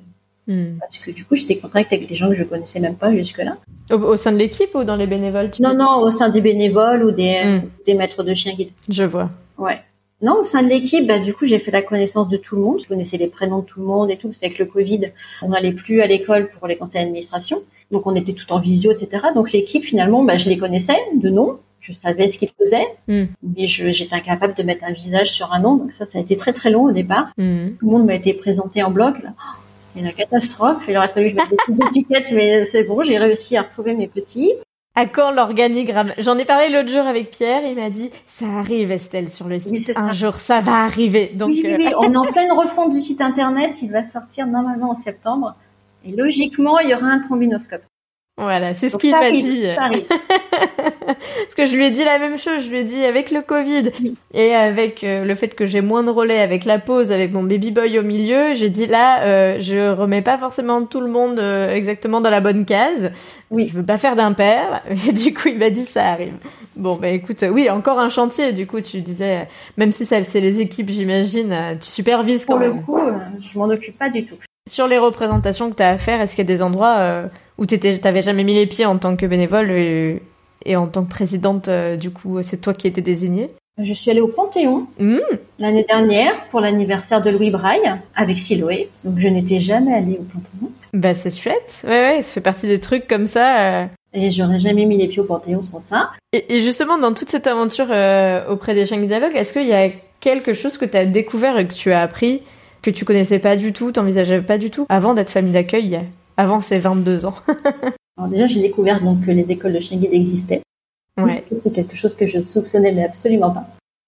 [0.46, 0.78] Hmm.
[0.78, 3.56] Parce que du coup, j'étais contact avec des gens que je connaissais même pas jusque-là.
[3.90, 7.10] Au, sein de l'équipe ou dans les bénévoles Non, non, au sein des bénévoles ou
[7.10, 7.62] des, hmm.
[7.86, 8.72] des maîtres de chiens guides.
[8.88, 9.30] Je vois.
[9.56, 9.80] Ouais.
[10.20, 12.62] Non, au sein de l'équipe, bah, du coup, j'ai fait la connaissance de tout le
[12.62, 12.80] monde.
[12.82, 14.32] Je connaissais les prénoms de tout le monde et tout.
[14.32, 15.12] C'était avec le Covid,
[15.42, 17.62] on n'allait plus à l'école pour les conseils d'administration.
[17.90, 19.28] Donc, on était tout en visio, etc.
[19.34, 21.58] Donc, l'équipe, finalement, bah, je les connaissais de nom.
[21.88, 23.24] Je savais ce qu'ils faisaient, hmm.
[23.42, 25.76] mais j'étais incapable de mettre un visage sur un nom.
[25.76, 27.28] Donc, ça, ça a été très, très long au départ.
[27.36, 29.22] Tout le monde m'a été présenté en bloc.
[29.22, 29.30] Là
[29.94, 30.82] c'est une catastrophe.
[30.88, 33.62] Il aurait fallu que je mette des petites étiquettes, mais c'est bon, j'ai réussi à
[33.62, 34.52] retrouver mes petits.
[34.94, 38.90] À quand l'organigramme J'en ai parlé l'autre jour avec Pierre, il m'a dit ça arrive
[38.90, 39.92] Estelle sur le site.
[39.94, 41.30] Un jour ça va arriver.
[41.34, 44.90] Donc oui, oui, on est en pleine refonte du site internet, il va sortir normalement
[44.90, 45.54] en septembre.
[46.04, 47.82] Et logiquement, il y aura un trombinoscope.
[48.38, 49.64] Voilà, c'est ce qu'il m'a dit.
[51.06, 53.42] Parce que je lui ai dit la même chose, je lui ai dit avec le
[53.42, 53.90] Covid
[54.32, 57.42] et avec euh, le fait que j'ai moins de relais avec la pause, avec mon
[57.42, 61.40] baby boy au milieu, j'ai dit là, euh, je remets pas forcément tout le monde
[61.40, 63.10] euh, exactement dans la bonne case.
[63.50, 63.66] Oui.
[63.66, 64.82] Je veux pas faire d'impair.
[65.08, 66.34] Et du coup, il m'a dit ça arrive.
[66.76, 68.52] Bon, bah écoute, oui, encore un chantier.
[68.52, 72.62] Du coup, tu disais, même si ça, c'est les équipes, j'imagine, tu supervises quand Pour
[72.62, 73.00] le coup,
[73.52, 74.36] je m'en occupe pas du tout.
[74.68, 77.28] Sur les représentations que tu as à faire, est-ce qu'il y a des endroits
[77.58, 80.20] où tu t'avais jamais mis les pieds en tant que bénévole et,
[80.76, 83.50] en tant que présidente, euh, du coup, c'est toi qui étais désignée?
[83.82, 84.86] Je suis allée au Panthéon.
[84.98, 85.18] Mmh.
[85.58, 88.88] l'année dernière pour l'anniversaire de Louis Braille avec Siloé.
[89.04, 90.72] Donc je n'étais jamais allée au Panthéon.
[90.92, 91.84] Bah c'est chouette.
[91.84, 93.82] Ouais, ouais, ça fait partie des trucs comme ça.
[93.82, 93.86] Euh.
[94.14, 96.10] Et j'aurais jamais mis les pieds au Panthéon sans ça.
[96.32, 99.90] Et, justement, dans toute cette aventure euh, auprès des chiens d'aveugles, est-ce qu'il y a
[100.18, 102.42] quelque chose que tu as découvert et que tu as appris
[102.92, 106.00] que tu connaissais pas du tout, t'envisageais pas du tout avant d'être famille d'accueil,
[106.36, 107.34] avant ces 22 ans
[108.18, 110.62] Alors déjà, j'ai découvert donc que les écoles de chien guide existaient.
[111.16, 111.44] Ouais.
[111.62, 113.66] C'est quelque chose que je soupçonnais absolument pas.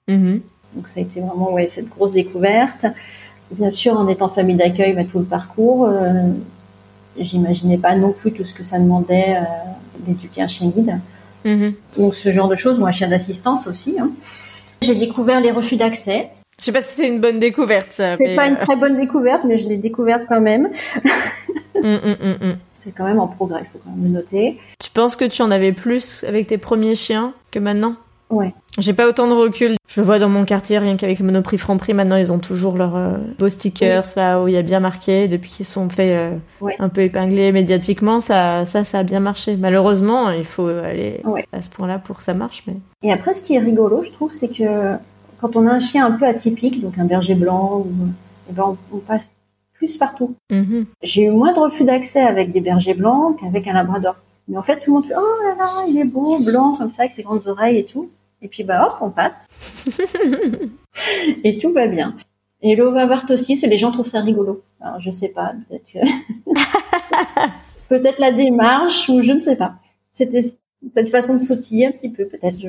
[0.08, 0.40] Mm-hmm.
[0.74, 2.86] Donc ça a été vraiment ouais, cette grosse découverte.
[3.52, 6.28] Bien sûr, en étant famille d'accueil, bah, tout le parcours, euh,
[7.18, 9.44] j'imaginais pas non plus tout ce que ça demandait euh,
[10.00, 10.98] d'éduquer un chien guide.
[11.44, 11.74] Mm-hmm.
[11.98, 13.96] Donc ce genre de choses, ou un chien d'assistance aussi.
[13.98, 14.10] Hein.
[14.82, 16.30] J'ai découvert les refus d'accès.
[16.60, 18.16] Je sais pas si c'est une bonne découverte, ça.
[18.18, 20.68] C'est pas une euh, très bonne découverte, mais je l'ai découverte quand même.
[21.74, 24.58] Mm, mm, mm, c'est quand même en progrès, il faut quand même le noter.
[24.78, 27.94] Tu penses que tu en avais plus avec tes premiers chiens que maintenant?
[28.28, 28.52] Ouais.
[28.78, 29.76] J'ai pas autant de recul.
[29.88, 32.96] Je vois dans mon quartier, rien qu'avec le Monoprix Franprix, maintenant ils ont toujours leurs
[32.96, 35.26] euh, beaux stickers là où il y a bien marqué.
[35.26, 39.56] Depuis qu'ils sont faits euh, un peu épinglés médiatiquement, ça, ça, ça a bien marché.
[39.56, 42.64] Malheureusement, il faut aller à ce point-là pour que ça marche.
[42.66, 42.74] Mais...
[43.02, 44.98] Et après, ce qui est rigolo, je trouve, c'est que
[45.40, 47.86] quand on a un chien un peu atypique, donc un berger blanc,
[48.48, 49.28] eh ben on, passe
[49.74, 50.36] plus partout.
[50.50, 50.84] Mm-hmm.
[51.02, 54.16] J'ai eu moins de refus d'accès avec des bergers blancs qu'avec un labrador.
[54.48, 56.90] Mais en fait, tout le monde fait Oh là là, il est beau, blanc, comme
[56.92, 58.10] ça, avec ses grandes oreilles et tout.
[58.42, 59.46] Et puis bah hop, on passe.
[61.44, 62.16] et tout va bien.
[62.62, 64.62] Et l'Ovavart aussi, les gens trouvent ça rigolo.
[64.80, 65.98] Alors je sais pas, peut-être que...
[67.88, 69.74] peut-être la démarche ou je ne sais pas.
[70.12, 72.58] C'était cette façon de sautiller un petit peu, peut-être.
[72.60, 72.68] Je...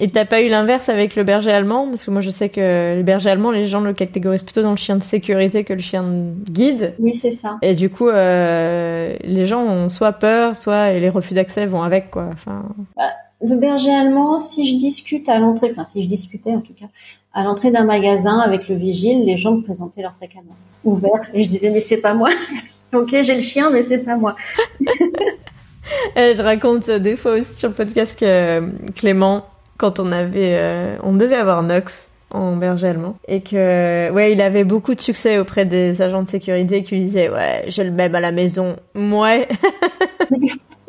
[0.00, 1.88] Et t'as pas eu l'inverse avec le berger allemand?
[1.88, 4.70] Parce que moi je sais que le berger allemand, les gens le catégorisent plutôt dans
[4.70, 6.94] le chien de sécurité que le chien de guide.
[6.98, 7.58] Oui, c'est ça.
[7.62, 12.10] Et du coup, euh, les gens ont soit peur, soit les refus d'accès vont avec,
[12.10, 12.28] quoi.
[12.32, 12.64] Enfin...
[12.96, 16.74] Bah, le berger allemand, si je discute à l'entrée, enfin si je discutais en tout
[16.74, 16.86] cas,
[17.32, 20.56] à l'entrée d'un magasin avec le vigile, les gens me présentaient leur sac à main
[20.84, 22.30] ouvert et je disais mais c'est pas moi.
[22.92, 24.36] ok, j'ai le chien, mais c'est pas moi.
[26.16, 28.60] Eh, je raconte des fois aussi sur le podcast que
[28.92, 29.46] Clément,
[29.78, 34.42] quand on avait, euh, on devait avoir Nox en berger allemand et que ouais il
[34.42, 37.90] avait beaucoup de succès auprès des agents de sécurité qui lui disaient ouais j'ai le
[37.90, 39.48] même à la maison ouais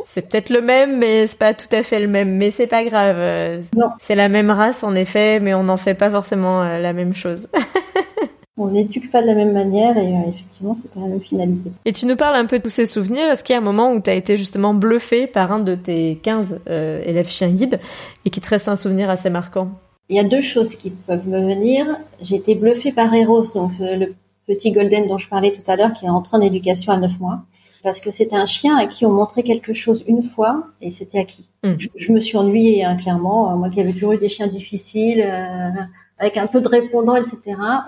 [0.10, 2.38] c'est peut-être le même, mais c'est pas tout à fait le même.
[2.38, 3.62] Mais c'est pas grave.
[3.99, 7.13] C'est la même race en effet, mais on n'en fait pas forcément euh, la même
[7.13, 7.47] chose.
[8.60, 11.72] on n'éduque pas de la même manière et euh, effectivement c'est pas la même finalité.
[11.86, 13.28] Et tu nous parles un peu de tous ces souvenirs.
[13.30, 15.76] Est-ce qu'il y a un moment où tu as été justement bluffé par un de
[15.76, 17.80] tes 15 euh, élèves chiens guides
[18.26, 19.69] et qui te reste un souvenir assez marquant?
[20.10, 21.86] Il y a deux choses qui peuvent me venir.
[22.22, 24.15] J'ai été bluffée par Eros, donc le
[24.48, 27.19] petit golden dont je parlais tout à l'heure qui est entré en éducation à 9
[27.19, 27.41] mois
[27.84, 31.19] parce que c'était un chien à qui on montrait quelque chose une fois et c'était
[31.19, 31.45] acquis.
[31.63, 31.74] Mmh.
[31.95, 35.69] Je, me suis ennuyée hein, clairement, moi qui avais toujours eu des chiens difficiles, euh,
[36.20, 37.40] avec un peu de répondant, etc.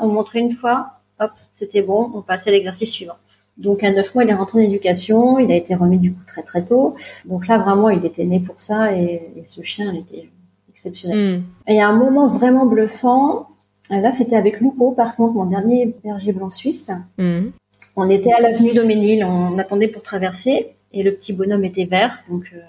[0.02, 0.88] On montrait une fois,
[1.20, 3.18] hop, c'était bon, on passait à l'exercice suivant.
[3.58, 6.24] Donc à neuf mois, il est rentré en éducation, il a été remis du coup
[6.26, 6.96] très très tôt.
[7.26, 10.30] Donc là vraiment, il était né pour ça et, ce chien, il était
[10.74, 11.18] exceptionnel.
[11.18, 11.44] Mmh.
[11.68, 13.48] Et il y a un moment vraiment bluffant.
[13.90, 16.90] Là, c'était avec Lupo, par contre, mon dernier berger blanc suisse.
[17.18, 17.50] Mmh.
[17.98, 22.20] On était à l'avenue Doménil, on attendait pour traverser et le petit bonhomme était vert,
[22.30, 22.60] donc euh,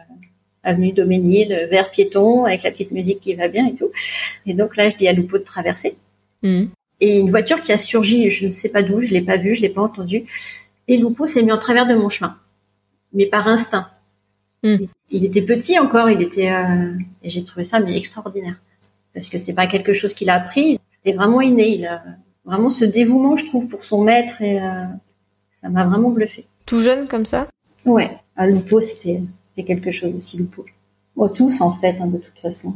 [0.63, 3.91] avenue Doménil, vert piéton avec la petite musique qui va bien et tout.
[4.47, 5.97] Et donc là, je dis à Lupo de traverser.
[6.43, 6.65] Mm.
[7.01, 9.55] Et une voiture qui a surgi, je ne sais pas d'où, je l'ai pas vu,
[9.55, 10.25] je l'ai pas entendu.
[10.89, 12.37] Et Lupo s'est mis en travers de mon chemin,
[13.13, 13.89] mais par instinct.
[14.63, 14.85] Mm.
[15.11, 18.57] Il était petit encore, il était, euh, et j'ai trouvé ça mais extraordinaire
[19.15, 21.77] parce que c'est pas quelque chose qu'il a appris, c'était vraiment inné.
[21.77, 22.03] Il a
[22.45, 24.85] vraiment ce dévouement, je trouve, pour son maître et euh,
[25.61, 26.47] ça m'a vraiment bluffé.
[26.67, 27.49] Tout jeune comme ça?
[27.85, 29.21] Ouais, à Lupo, c'était
[29.57, 30.65] quelque chose aussi, Lupo.
[31.17, 32.73] Bon, tous en fait, hein, de toute façon.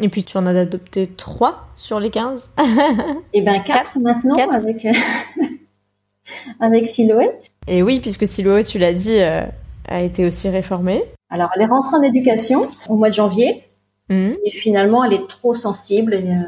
[0.00, 2.52] Et puis tu en as adopté trois sur les 15
[3.32, 4.92] Eh ben quatre, maintenant avec euh,
[6.60, 7.42] avec Silhouette.
[7.66, 9.44] Et oui, puisque Silhouette, tu l'as dit, euh,
[9.86, 11.04] a été aussi réformée.
[11.30, 13.64] Alors elle est rentrée en éducation au mois de janvier.
[14.08, 14.30] Mmh.
[14.44, 16.14] Et finalement, elle est trop sensible.
[16.14, 16.42] Et, euh,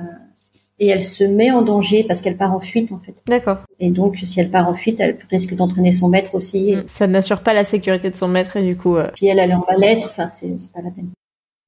[0.80, 3.14] et elle se met en danger parce qu'elle part en fuite en fait.
[3.26, 3.58] D'accord.
[3.78, 6.74] Et donc si elle part en fuite, elle risque d'entraîner son maître aussi.
[6.74, 6.82] Mm.
[6.86, 8.96] Ça n'assure pas la sécurité de son maître et du coup.
[8.96, 9.08] Euh...
[9.14, 11.10] Puis elle, elle est en mal-être, enfin c'est pas la peine.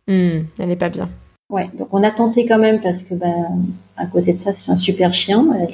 [0.08, 1.08] Mm, elle est pas bien.
[1.50, 3.62] Ouais, donc on a tenté quand même parce que ben
[3.98, 5.68] à côté de ça c'est un super chien, elle,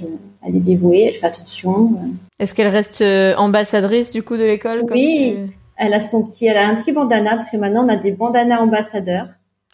[0.45, 1.93] elle, est dévouée, elle fait attention.
[2.41, 5.37] Est-ce qu'elle reste euh, ambassadrice du coup de l'école Oui,
[5.77, 8.11] elle a son petit, elle a un petit bandana parce que maintenant on a des
[8.11, 9.29] bandanas ambassadeurs.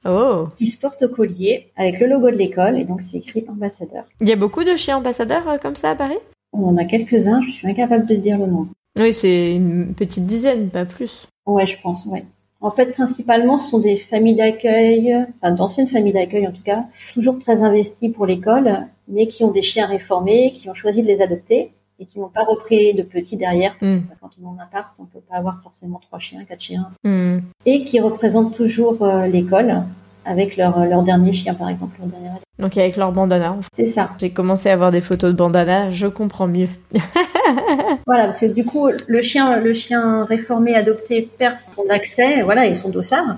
[0.05, 0.49] Oh.
[0.59, 4.05] Qui se porte au collier avec le logo de l'école et donc c'est écrit ambassadeur.
[4.21, 6.19] Il y a beaucoup de chiens ambassadeurs euh, comme ça à Paris?
[6.53, 8.69] On en a quelques-uns, je suis incapable de dire le nom.
[8.99, 11.27] Oui, c'est une petite dizaine, pas plus.
[11.47, 12.25] Ouais, je pense, ouais.
[12.61, 16.85] En fait, principalement, ce sont des familles d'accueil, enfin d'anciennes familles d'accueil en tout cas,
[17.13, 21.07] toujours très investies pour l'école, mais qui ont des chiens réformés, qui ont choisi de
[21.07, 21.73] les adopter
[22.05, 23.75] et qui n'ont pas repris de petits derrière.
[23.81, 24.01] Hmm.
[24.21, 26.89] Quand ils ont un appart, on peut pas avoir forcément trois chiens, quatre chiens.
[27.03, 27.39] Hmm.
[27.67, 29.83] Et qui représentent toujours euh, l'école
[30.27, 31.97] avec leur, leur dernier chien, par exemple.
[31.99, 32.29] Leur dernier...
[32.59, 33.57] Donc avec leur bandana.
[33.77, 34.11] C'est ça.
[34.19, 36.69] J'ai commencé à avoir des photos de bandana, je comprends mieux.
[38.07, 42.67] voilà, parce que du coup, le chien, le chien réformé adopté perd son accès, voilà,
[42.67, 43.37] et son dossard,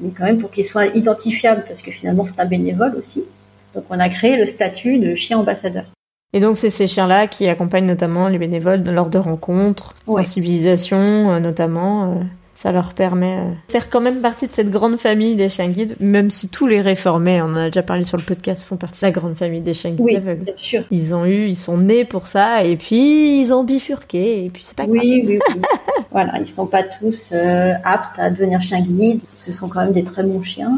[0.00, 3.24] mais quand même pour qu'il soit identifiable, parce que finalement c'est un bénévole aussi.
[3.74, 5.84] Donc on a créé le statut de chien ambassadeur.
[6.32, 11.40] Et donc c'est ces chiens-là qui accompagnent notamment les bénévoles lors de rencontres, sensibilisation euh,
[11.40, 12.12] notamment.
[12.12, 12.14] Euh
[12.52, 15.68] ça leur permet euh, de faire quand même partie de cette grande famille des chiens
[15.68, 18.76] guides, même si tous les réformés, on en a déjà parlé sur le podcast, font
[18.76, 20.82] partie de la grande famille des chiens guides oui, Bien sûr.
[20.90, 24.62] Ils ont eu, ils sont nés pour ça, et puis ils ont bifurqué, et puis
[24.62, 24.98] c'est pas grave.
[25.00, 25.62] Oui, oui, oui.
[26.10, 29.20] voilà, ils sont pas tous aptes à devenir chiens guides.
[29.46, 30.70] Ce sont quand même des très bons chiens.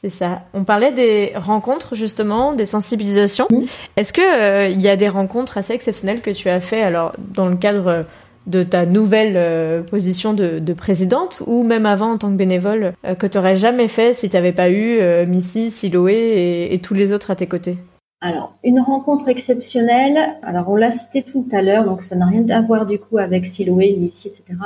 [0.00, 0.42] C'est ça.
[0.54, 3.48] On parlait des rencontres justement, des sensibilisations.
[3.50, 3.62] Mmh.
[3.96, 7.12] Est-ce que euh, il y a des rencontres assez exceptionnelles que tu as fait alors
[7.18, 8.06] dans le cadre
[8.48, 13.14] de ta nouvelle euh, position de, présidente ou même avant en tant que bénévole euh,
[13.14, 16.94] que tu n'aurais jamais fait si tu n'avais pas eu euh, Missy, Siloé et, tous
[16.94, 17.76] les autres à tes côtés?
[18.20, 20.36] Alors, une rencontre exceptionnelle.
[20.42, 23.18] Alors, on l'a cité tout à l'heure, donc ça n'a rien à voir du coup
[23.18, 24.58] avec Siloé, Missy, etc.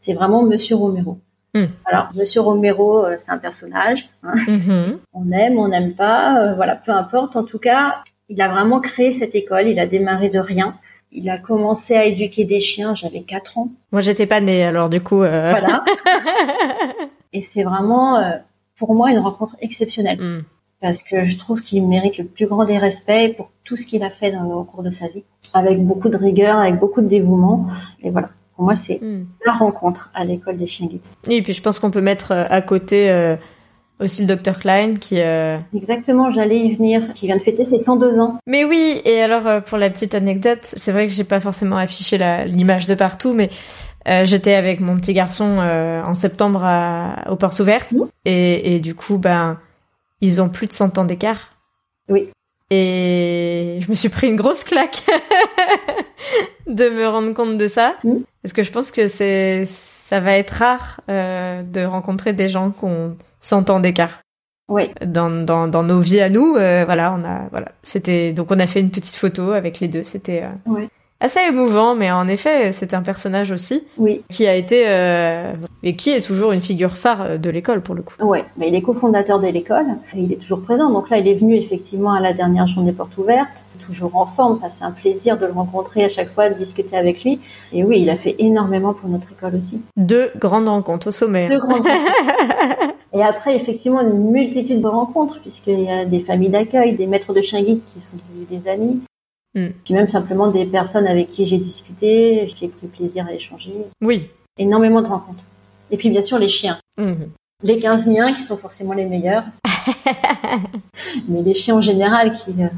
[0.00, 1.18] C'est vraiment Monsieur Romero.
[1.54, 1.66] Hmm.
[1.84, 4.08] Alors, Monsieur Romero, c'est un personnage.
[4.22, 4.34] Hein.
[4.34, 4.96] Mm-hmm.
[5.12, 7.36] On aime, on n'aime pas, voilà, peu importe.
[7.36, 9.68] En tout cas, il a vraiment créé cette école.
[9.68, 10.74] Il a démarré de rien
[11.14, 13.70] il a commencé à éduquer des chiens, j'avais 4 ans.
[13.92, 15.22] Moi, j'étais pas née, alors du coup.
[15.22, 15.52] Euh...
[15.52, 15.84] Voilà.
[17.32, 18.32] et c'est vraiment, euh,
[18.78, 20.20] pour moi, une rencontre exceptionnelle.
[20.20, 20.42] Hmm.
[20.80, 24.02] Parce que je trouve qu'il mérite le plus grand des respects pour tout ce qu'il
[24.02, 25.22] a fait dans, au cours de sa vie.
[25.54, 27.68] Avec beaucoup de rigueur, avec beaucoup de dévouement.
[28.02, 28.30] Et voilà.
[28.56, 29.26] Pour moi, c'est hmm.
[29.44, 31.02] la rencontre à l'école des chiens guides.
[31.28, 33.36] Et puis, je pense qu'on peut mettre euh, à côté euh,
[34.00, 35.58] aussi le docteur Klein qui euh...
[35.74, 39.62] exactement j'allais y venir qui vient de fêter ses 102 ans mais oui et alors
[39.62, 43.50] pour la petite anecdote c'est vrai que j'ai pas forcément affiché l'image de partout mais
[44.08, 48.04] euh, j'étais avec mon petit garçon euh, en septembre à, aux portes ouvertes mmh.
[48.24, 49.58] et, et, du coup ben
[50.20, 51.52] ils ont plus de 100 ans d'écart
[52.08, 52.28] oui
[52.70, 55.04] et je me suis pris une grosse claque
[56.66, 58.14] de me rendre compte de ça mmh.
[58.42, 62.84] parce que je pense que c'est ça va être rare de rencontrer des gens qui
[62.84, 64.20] ont 100 ans d'écart.
[64.68, 64.84] Oui.
[65.04, 68.58] Dans, dans, dans nos vies à nous, euh, voilà, on a, voilà, c'était, donc on
[68.58, 70.04] a fait une petite photo avec les deux.
[70.04, 70.86] C'était euh,
[71.20, 74.22] assez émouvant, mais en effet, c'est un personnage aussi, oui.
[74.30, 75.52] qui a été euh,
[75.82, 78.14] et qui est toujours une figure phare de l'école pour le coup.
[78.20, 79.86] Ouais, mais il est cofondateur de l'école,
[80.16, 80.88] et il est toujours présent.
[80.90, 83.48] Donc là, il est venu effectivement à la dernière journée porte ouverte
[83.78, 84.60] toujours en forme.
[84.60, 87.40] c'est un plaisir de le rencontrer à chaque fois, de discuter avec lui.
[87.72, 89.80] Et oui, il a fait énormément pour notre école aussi.
[89.96, 91.48] Deux grandes rencontres au sommet.
[91.48, 92.94] Deux grandes rencontres.
[93.14, 97.32] Et après, effectivement, une multitude de rencontres, puisqu'il y a des familles d'accueil, des maîtres
[97.32, 99.02] de chien guide qui sont devenus des amis.
[99.54, 99.68] Hmm.
[99.84, 103.72] Puis même simplement des personnes avec qui j'ai discuté, j'ai pris plaisir à échanger.
[104.02, 104.28] Oui.
[104.58, 105.44] Énormément de rencontres.
[105.92, 106.78] Et puis bien sûr les chiens.
[106.98, 107.26] Hmm.
[107.62, 109.44] Les 15 miens qui sont forcément les meilleurs.
[111.28, 112.68] Mais les chiens en général qui, euh,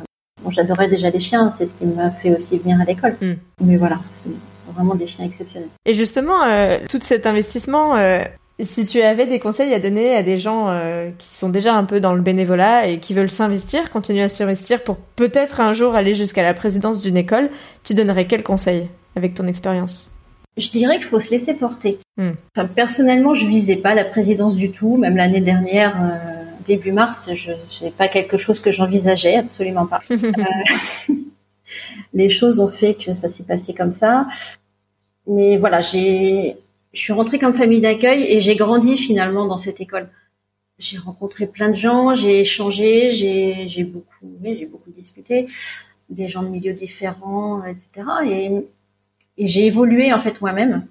[0.51, 3.17] j'adorais déjà les chiens, c'est ce qui m'a fait aussi venir à l'école.
[3.21, 3.35] Hmm.
[3.65, 4.31] Mais voilà, c'est
[4.73, 5.69] vraiment des chiens exceptionnels.
[5.85, 8.21] Et justement, euh, tout cet investissement, euh,
[8.61, 11.85] si tu avais des conseils à donner à des gens euh, qui sont déjà un
[11.85, 15.95] peu dans le bénévolat et qui veulent s'investir, continuer à s'investir pour peut-être un jour
[15.95, 17.51] aller jusqu'à la présidence d'une école,
[17.85, 20.11] tu donnerais quels conseils avec ton expérience?
[20.57, 21.99] Je dirais qu'il faut se laisser porter.
[22.17, 22.31] Hmm.
[22.57, 24.97] Enfin, personnellement, je visais pas la présidence du tout.
[24.97, 25.95] Même l'année dernière,
[26.67, 27.53] début mars, je
[27.85, 30.01] n'ai pas quelque chose que j'envisageais, absolument pas.
[30.11, 31.15] Euh,
[32.15, 34.27] les choses ont fait que ça s'est passé comme ça.
[35.27, 36.57] Mais voilà, j'ai,
[36.93, 40.09] je suis rentrée comme famille d'accueil et j'ai grandi finalement dans cette école.
[40.79, 45.49] J'ai rencontré plein de gens, j'ai échangé, j'ai, j'ai beaucoup, j'ai beaucoup discuté,
[46.11, 48.07] des gens de milieux différents, etc.
[48.27, 48.51] Et,
[49.39, 50.87] et j'ai évolué en fait moi-même,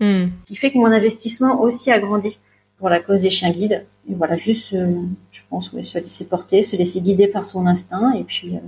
[0.00, 0.26] hmm.
[0.42, 2.38] ce qui fait que mon investissement aussi a grandi
[2.78, 3.84] pour la cause des chiens guides.
[4.08, 5.02] Et voilà, juste, euh,
[5.32, 8.60] je pense, ouais, se laisser porter, se laisser guider par son instinct et puis euh,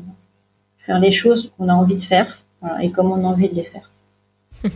[0.84, 3.54] faire les choses qu'on a envie de faire voilà, et comme on a envie de
[3.54, 3.90] les faire.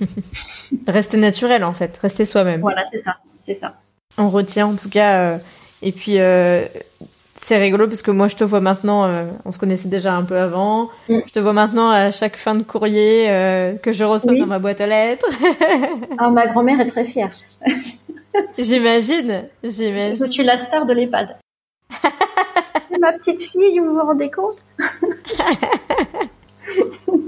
[0.87, 2.61] rester naturel en fait, rester soi-même.
[2.61, 3.75] Voilà, c'est ça, c'est ça.
[4.19, 5.35] On retient en tout cas.
[5.35, 5.39] Euh,
[5.85, 6.19] et puis
[7.35, 9.09] c'est rigolo parce que moi je te vois maintenant,
[9.45, 10.91] on se connaissait déjà un peu avant.
[11.09, 11.19] Mm.
[11.27, 13.27] Je te vois maintenant à chaque fin de courrier
[13.83, 15.27] que je reçois dans ma boîte aux lettres.
[16.19, 17.33] ah, ma grand-mère est très fière.
[18.59, 20.27] j'imagine, j'imagine.
[20.27, 21.37] Je suis la star de l'EHPAD.
[23.01, 24.59] Ma petite fille, vous vous rendez compte?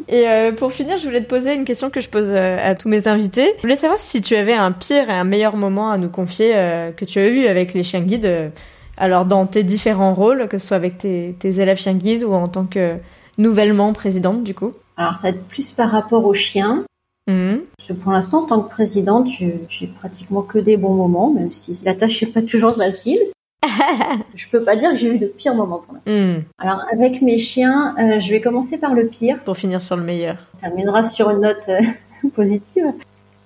[0.09, 2.75] Et euh, pour finir, je voulais te poser une question que je pose euh, à
[2.75, 3.55] tous mes invités.
[3.57, 6.53] Je voulais savoir si tu avais un pire et un meilleur moment à nous confier
[6.97, 8.53] que tu as eu avec les chiens guides.
[8.97, 12.49] Alors dans tes différents rôles, que ce soit avec tes, élèves chiens guides ou en
[12.49, 12.97] tant que
[13.39, 14.73] nouvellement présidente du coup?
[14.97, 16.85] Alors ça va être plus par rapport aux chiens.
[17.27, 17.55] Mmh.
[18.03, 21.95] pour l'instant, en tant que présidente, j'ai pratiquement que des bons moments, même si la
[21.95, 23.19] tâche n'est pas toujours facile.
[24.35, 26.11] je peux pas dire que j'ai eu de pires moments pour l'instant.
[26.11, 26.43] Hmm.
[26.59, 29.39] Alors avec mes chiens, euh, je vais commencer par le pire.
[29.45, 30.37] Pour finir sur le meilleur.
[30.61, 31.81] Ça terminera sur une note euh,
[32.35, 32.85] positive.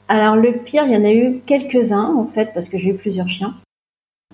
[0.08, 2.94] Alors le pire, il y en a eu quelques-uns en fait parce que j'ai eu
[2.94, 3.54] plusieurs chiens.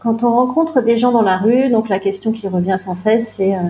[0.01, 3.34] Quand on rencontre des gens dans la rue, donc la question qui revient sans cesse,
[3.36, 3.61] c'est euh,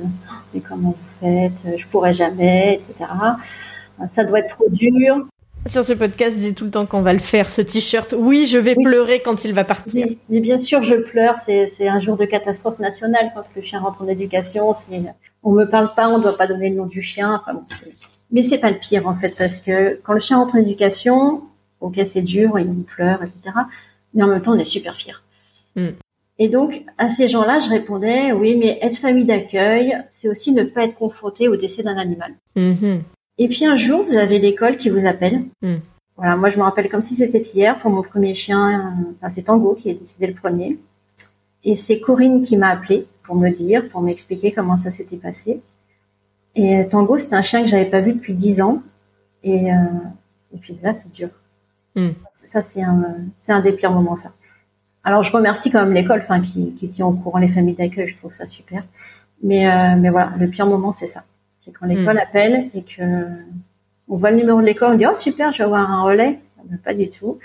[0.53, 3.11] mais comment vous faites Je pourrais jamais, etc.
[4.15, 5.27] Ça doit être trop dur.
[5.67, 8.15] Sur ce podcast, je dis tout le temps qu'on va le faire, ce t-shirt.
[8.19, 10.09] Oui, je vais pleurer quand il va partir.
[10.29, 11.37] mais bien sûr, je pleure.
[11.39, 14.75] C'est un jour de catastrophe nationale quand le chien rentre en éducation.
[15.43, 17.41] On me parle pas, on doit pas donner le nom du chien.
[17.41, 17.65] Enfin, bon,
[18.33, 21.43] mais c'est pas le pire en fait, parce que quand le chien rentre en éducation,
[21.81, 23.57] ok, c'est dur, il pleure, etc.
[24.15, 25.15] Mais en même temps, on est super fiers.
[25.77, 25.91] Hmm.
[26.39, 30.65] Et donc, à ces gens-là, je répondais, oui, mais être famille d'accueil, c'est aussi ne
[30.65, 32.35] pas être confronté au décès d'un animal.
[32.57, 33.01] Mm-hmm.
[33.39, 35.43] Et puis un jour, vous avez l'école qui vous appelle.
[35.61, 35.77] Hmm.
[36.17, 38.95] Voilà, moi je me rappelle comme si c'était hier pour mon premier chien.
[39.17, 40.79] Enfin, c'est Tango qui est décédé le premier.
[41.65, 45.61] Et c'est Corinne qui m'a appelé pour me dire, pour m'expliquer comment ça s'était passé.
[46.55, 48.83] Et Tango, c'était un chien que j'avais pas vu depuis dix ans.
[49.43, 49.77] Et, euh,
[50.55, 51.31] et puis là, c'est dur.
[51.97, 52.11] Hmm.
[52.53, 54.33] Ça, c'est un, c'est un des pires moments, ça.
[55.05, 58.09] Alors, je remercie quand même l'école, enfin, qui, qui tient au courant les familles d'accueil.
[58.09, 58.83] Je trouve ça super.
[59.43, 61.23] Mais, euh, mais voilà, le pire moment, c'est ça.
[61.65, 62.19] C'est quand l'école hmm.
[62.19, 63.27] appelle et que
[64.09, 66.39] on voit le numéro de l'école, on dit oh super, je vais avoir un relais.
[66.85, 67.39] pas du tout.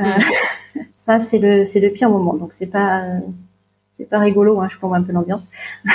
[0.00, 0.80] Euh, hmm.
[1.06, 2.34] ça c'est le c'est le pire moment.
[2.34, 3.02] Donc c'est pas
[3.96, 4.60] c'est pas rigolo.
[4.60, 5.44] Hein, je comprends un peu l'ambiance.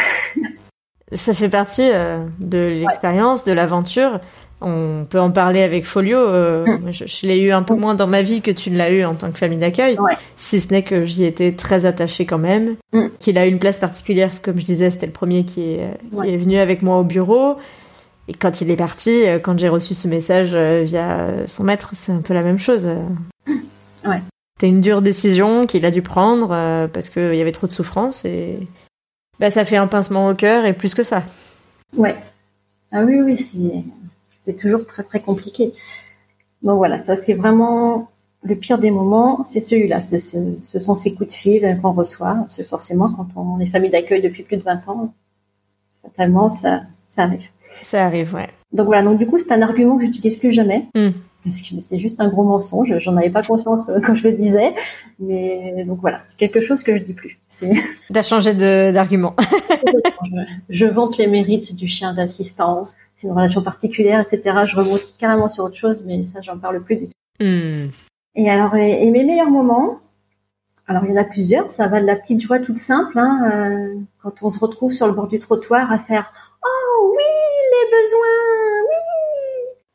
[1.14, 4.20] ça fait partie euh, de l'expérience, de l'aventure.
[4.62, 6.20] On peut en parler avec Folio.
[6.20, 6.92] Euh, mm.
[6.92, 7.80] Je, l'ai eu un peu mm.
[7.80, 9.98] moins dans ma vie que tu ne l'as eu en tant que famille d'accueil.
[10.36, 12.76] Si ce n'est que j'y étais très attachée quand même.
[12.94, 13.08] Mm.
[13.20, 16.38] Qu'il a une place particulière, comme je disais, c'était le premier qui est, qui est
[16.38, 17.58] venu avec moi au bureau.
[18.28, 21.90] Et quand il est parti, euh, quand j'ai reçu ce message euh, via son maître,
[21.94, 22.88] c'est un peu la même chose.
[24.06, 24.22] Ouais.
[24.56, 26.50] C'était une dure décision qu'il a dû prendre
[26.94, 28.60] parce qu'il y avait trop de souffrance et
[29.40, 31.24] bah, ça fait un pincement au cœur et plus que ça.
[31.98, 32.16] Ouais.
[32.92, 33.84] Ah oui, oui, c'est
[34.44, 35.74] c'est toujours très très compliqué.
[36.64, 38.10] Donc voilà, ça c'est vraiment
[38.44, 40.02] le pire des moments, c'est celui-là.
[40.02, 42.46] Ce, ce, sont ces coups de fil qu'on reçoit.
[42.50, 45.14] C'est forcément quand on est famille d'accueil depuis plus de 20 ans,
[46.02, 47.48] fatalement ça, ça arrive.
[47.82, 48.50] Ça arrive, ouais.
[48.74, 50.88] Donc voilà, donc du coup c'est un argument que j'utilise plus jamais.
[50.96, 51.12] Hmm.
[51.44, 54.34] Parce que c'est juste un gros mensonge, j'en avais pas conscience euh, quand je le
[54.34, 54.76] disais,
[55.20, 57.40] mais donc voilà, c'est quelque chose que je dis plus.
[58.14, 59.36] T'as changé d'argument.
[60.70, 64.66] je, vante les mérites du chien d'assistance, c'est une relation particulière, etc.
[64.66, 67.14] Je remonte carrément sur autre chose, mais ça, j'en parle plus du tout.
[67.40, 67.90] Hmm.
[68.36, 70.00] Et alors, et, mes meilleurs moments,
[70.88, 73.50] alors il y en a plusieurs, ça va de la petite joie toute simple, hein,
[73.52, 76.32] euh, quand on se retrouve sur le bord du trottoir à faire
[76.64, 77.24] «Oh oui,
[77.72, 78.58] les besoins, oui!»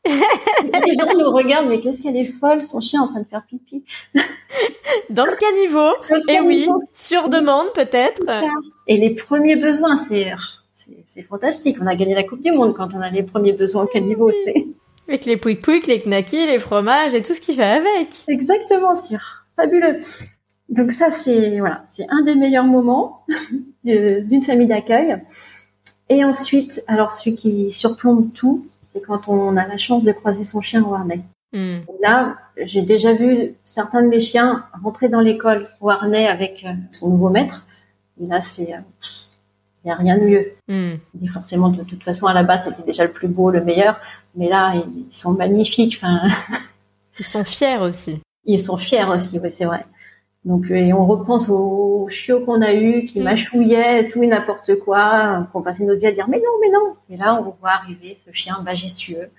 [0.07, 3.43] Les gens nous regardent, mais qu'est-ce qu'elle est folle, son chien en train de faire
[3.47, 3.83] pipi.
[5.09, 5.91] Dans le caniveau,
[6.27, 8.23] et oui, sur demande peut-être.
[8.87, 10.31] Et les premiers besoins, c'est
[11.13, 11.77] c'est fantastique.
[11.81, 14.31] On a gagné la Coupe du Monde quand on a les premiers besoins quel niveau
[14.45, 14.65] c'est.
[15.07, 18.09] Avec les pouic pouic, les knackis, les fromages et tout ce qui va avec.
[18.27, 19.17] Exactement, c'est
[19.55, 19.99] fabuleux.
[20.69, 23.25] Donc ça, c'est voilà, c'est un des meilleurs moments
[23.83, 25.15] d'une famille d'accueil.
[26.09, 28.65] Et ensuite, alors celui qui surplombe tout,
[28.97, 31.21] c'est quand on a la chance de croiser son chien au harnais.
[31.53, 31.79] Hmm.
[32.01, 36.73] Là, j'ai déjà vu certains de mes chiens rentrer dans l'école au harnais avec euh,
[36.99, 37.65] son nouveau maître.
[38.21, 38.79] Et là, c'est euh,
[39.83, 40.45] il n'y a rien de mieux.
[40.67, 41.27] Hmm.
[41.33, 43.99] forcément, de, toute façon, à la base, c'était déjà le plus beau, le meilleur.
[44.35, 45.99] Mais là, ils sont magnifiques.
[46.01, 46.27] Enfin...
[47.19, 48.21] Ils sont fiers aussi.
[48.45, 49.85] Ils sont fiers aussi, oui, c'est vrai.
[50.47, 53.23] Donc, et on repense aux chiots qu'on a eus, qui hmm.
[53.23, 56.95] mâchouillaient tout et n'importe quoi, qu'on passait notre vie à dire mais non, mais non.
[57.09, 59.29] Et là, on voit arriver ce chien majestueux.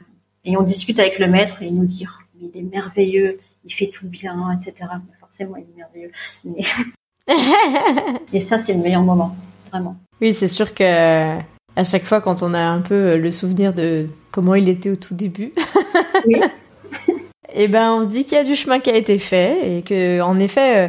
[0.44, 3.72] Et on discute avec le maître et il nous dit oh, il est merveilleux, il
[3.72, 4.86] fait tout bien, etc.
[5.18, 6.12] Forcément, il est merveilleux.
[8.34, 9.34] et ça, c'est le meilleur moment,
[9.70, 9.96] vraiment.
[10.20, 11.38] Oui, c'est sûr que
[11.74, 14.96] à chaque fois quand on a un peu le souvenir de comment il était au
[14.96, 15.54] tout début,
[16.26, 16.40] oui.
[17.52, 19.82] eh ben on se dit qu'il y a du chemin qui a été fait et
[19.82, 20.88] que en effet,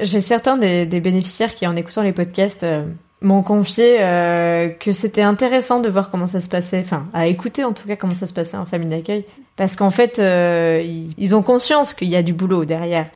[0.00, 2.84] j'ai certains des, bénéficiaires qui en écoutant les podcasts euh,
[3.20, 7.64] m'ont confié euh, que c'était intéressant de voir comment ça se passait, enfin à écouter
[7.64, 9.24] en tout cas comment ça se passait en famille d'accueil,
[9.56, 10.80] parce qu'en fait euh,
[11.16, 13.08] ils, ont conscience qu'il y a du boulot derrière,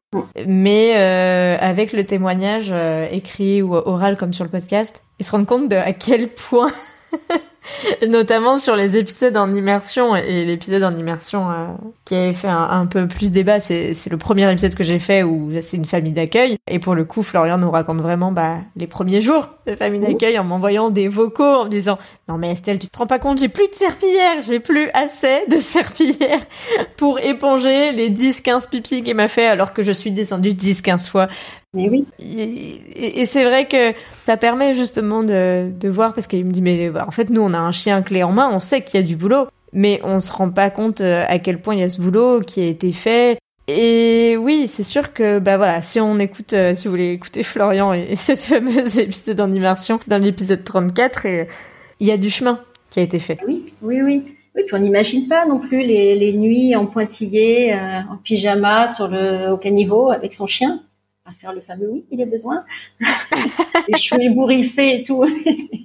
[0.46, 2.74] mais avec le témoignage
[3.12, 6.72] écrit ou oral comme sur le podcast, ils se rendent compte de à quel point
[8.08, 11.66] Notamment sur les épisodes en immersion et l'épisode en immersion euh,
[12.04, 15.50] qui avait fait un, peu plus débat, c'est le premier épisode que j'ai fait où
[15.60, 16.58] c'est une famille d'accueil.
[16.68, 20.38] Et pour le coup, Florian nous raconte vraiment bah, les premiers jours de famille d'accueil
[20.38, 21.98] en m'envoyant des vocaux en me disant
[22.32, 25.46] non mais Estelle, tu te rends pas compte, j'ai plus de serpillière, j'ai plus assez
[25.48, 26.40] de serpillière
[26.96, 31.28] pour éponger les 10-15 pipis qu'il m'a fait alors que je suis descendue 10-15 fois
[31.74, 32.06] mais oui.
[32.18, 33.94] Et, c'est vrai que
[34.26, 37.40] ça permet justement de, de voir, parce qu'il me dit, mais bah, en fait, nous,
[37.40, 39.98] on a un chien clé en main, on sait qu'il y a du boulot, mais
[40.04, 42.60] on se rend pas compte euh, à quel point il y a ce boulot qui
[42.60, 43.38] a été fait.
[43.68, 47.42] Et oui, c'est sûr que, bah voilà, si on écoute, euh, si vous voulez écouter
[47.42, 51.48] Florian et, cette fameuse épisode en immersion, dans l'épisode 34, et,
[52.02, 52.58] il y a du chemin
[52.90, 53.38] qui a été fait.
[53.46, 54.22] Oui, oui, oui.
[54.54, 58.94] Oui, puis on n'imagine pas non plus les, les nuits en pointillé, euh, en pyjama,
[58.96, 60.82] sur le, au caniveau avec son chien
[61.24, 62.64] à faire le fameux oui, il a besoin.
[63.00, 65.24] les cheveux ébouriffés et tout.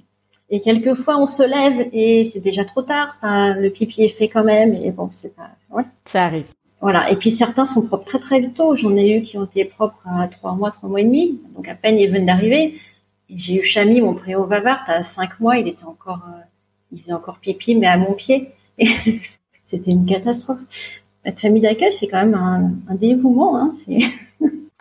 [0.50, 3.14] et quelquefois, on se lève et c'est déjà trop tard.
[3.18, 4.74] Enfin, le pipi est fait quand même.
[4.74, 5.50] Et bon, c'est pas.
[5.70, 5.84] Ouais.
[6.04, 6.46] Ça arrive.
[6.80, 7.10] Voilà.
[7.12, 8.74] Et puis certains sont propres très très tôt.
[8.74, 11.40] J'en ai eu qui ont été propres à trois mois, trois mois et demi.
[11.54, 12.74] Donc à peine ils viennent d'arriver.
[13.34, 16.40] J'ai eu Chami, mon préau Vavart, à cinq mois, il était encore, euh,
[16.92, 18.52] il faisait encore pipi, mais à mon pied.
[18.78, 20.60] C'était une catastrophe.
[21.26, 23.58] Être famille d'accueil, c'est quand même un, dévouement.
[23.60, 23.74] Hein.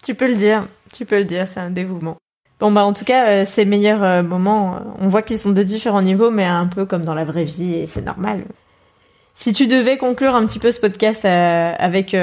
[0.03, 2.15] Tu peux le dire, tu peux le dire, c'est un dévouement.
[2.61, 5.63] Bon bah en tout cas, euh, ces meilleurs euh, moments, on voit qu'ils sont de
[5.63, 8.45] différents niveaux, mais un peu comme dans la vraie vie, et c'est normal.
[9.35, 12.15] Si tu devais conclure un petit peu ce podcast avec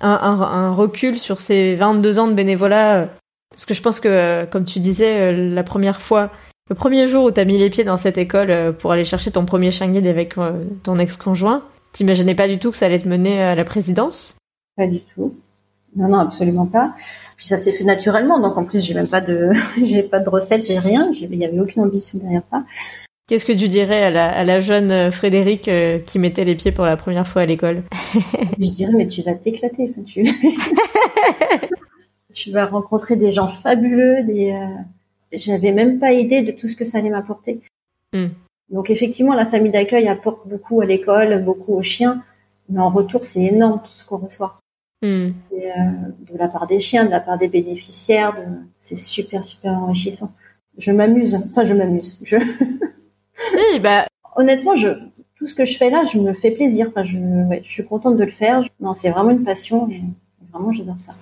[0.00, 3.08] un, recul sur ces 22 ans de bénévolat,
[3.50, 6.30] parce que je pense que, comme tu disais, la première fois,
[6.68, 9.30] le premier jour où tu as mis les pieds dans cette école pour aller chercher
[9.30, 10.34] ton premier chien guide avec
[10.82, 14.36] ton ex-conjoint, t'imaginais pas du tout que ça allait te mener à la présidence?
[14.76, 15.34] Pas du tout.
[15.96, 16.94] Non, non, absolument pas.
[17.36, 19.50] Puis ça s'est fait naturellement, donc en plus j'ai même pas de,
[19.84, 22.62] j'ai pas de recette, j'ai rien, il y avait aucune ambition derrière ça.
[23.26, 26.56] Qu'est-ce que tu dirais à la, à la jeune euh, Frédéric euh, qui mettait les
[26.56, 27.84] pieds pour la première fois à l'école?
[28.58, 30.24] Je dirais mais tu vas t'éclater, tu...
[32.42, 34.66] tu vas rencontrer des gens fabuleux, des, euh...
[35.32, 37.60] j'avais même pas idée de tout ce que ça allait m'apporter.
[38.12, 38.28] Hmm.
[38.70, 42.22] Donc effectivement la famille d'accueil apporte beaucoup à l'école, beaucoup aux chiens,
[42.68, 44.58] mais en retour c'est énorme tout ce qu'on reçoit.
[45.02, 45.30] Hmm.
[45.52, 45.74] Et, euh,
[46.32, 48.44] de la part des chiens, de la part des bénéficiaires, de...
[48.82, 50.32] c'est super super enrichissant.
[50.78, 52.18] Je m'amuse, enfin je m'amuse.
[52.22, 52.36] Je...
[53.50, 54.88] si, bah honnêtement, je
[55.40, 56.88] tout ce que je fais là, je me fais plaisir.
[56.90, 58.62] Enfin, je, ouais, je suis contente de le faire.
[58.78, 60.02] Non, c'est vraiment une passion et
[60.52, 61.14] vraiment j'adore ça.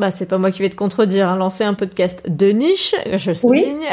[0.00, 1.28] Bah, c'est pas moi qui vais te contredire.
[1.28, 1.36] Hein.
[1.36, 3.84] Lancer un podcast de niche, je souligne,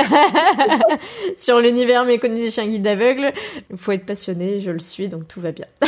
[1.37, 3.33] sur l'univers méconnu des chiens guides aveugles.
[3.71, 5.65] Il faut être passionné, je le suis, donc tout va bien.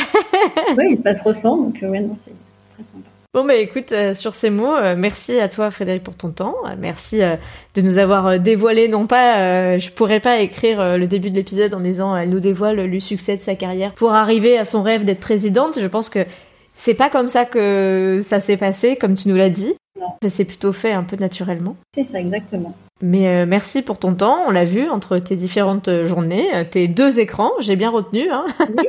[0.76, 2.32] oui, ça se ressent, donc ouais, non, c'est
[2.74, 3.08] très sympa.
[3.32, 6.56] Bon bah écoute, euh, sur ces mots, euh, merci à toi Frédéric pour ton temps,
[6.64, 7.20] euh, merci
[7.74, 11.80] de nous avoir dévoilé, non pas, je pourrais pas écrire le début de l'épisode en
[11.80, 15.20] disant elle nous dévoile le succès de sa carrière pour arriver à son rêve d'être
[15.20, 15.78] présidente.
[15.78, 16.24] Je pense que
[16.74, 19.74] c'est pas comme ça que ça s'est passé, comme tu nous l'as dit.
[20.22, 21.76] Ça s'est plutôt fait un peu naturellement.
[21.94, 22.74] C'est ça, exactement.
[23.00, 27.52] Mais merci pour ton temps, on l'a vu entre tes différentes journées, tes deux écrans,
[27.60, 28.28] j'ai bien retenu.
[28.30, 28.84] Hein oui.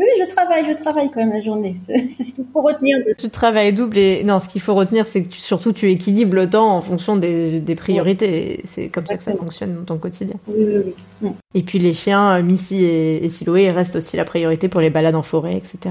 [0.00, 1.76] Oui, je travaille, je travaille quand même la journée.
[1.88, 2.96] C'est ce qu'il faut retenir.
[3.18, 6.34] Tu travailles double et non, ce qu'il faut retenir, c'est que tu, surtout tu équilibres
[6.34, 8.62] le temps en fonction des, des priorités.
[8.64, 10.36] C'est comme ça que ça fonctionne dans ton quotidien.
[10.46, 11.30] Oui, oui, oui.
[11.54, 14.88] Et puis les chiens, euh, Missy et, et Siloé restent aussi la priorité pour les
[14.88, 15.90] balades en forêt, etc.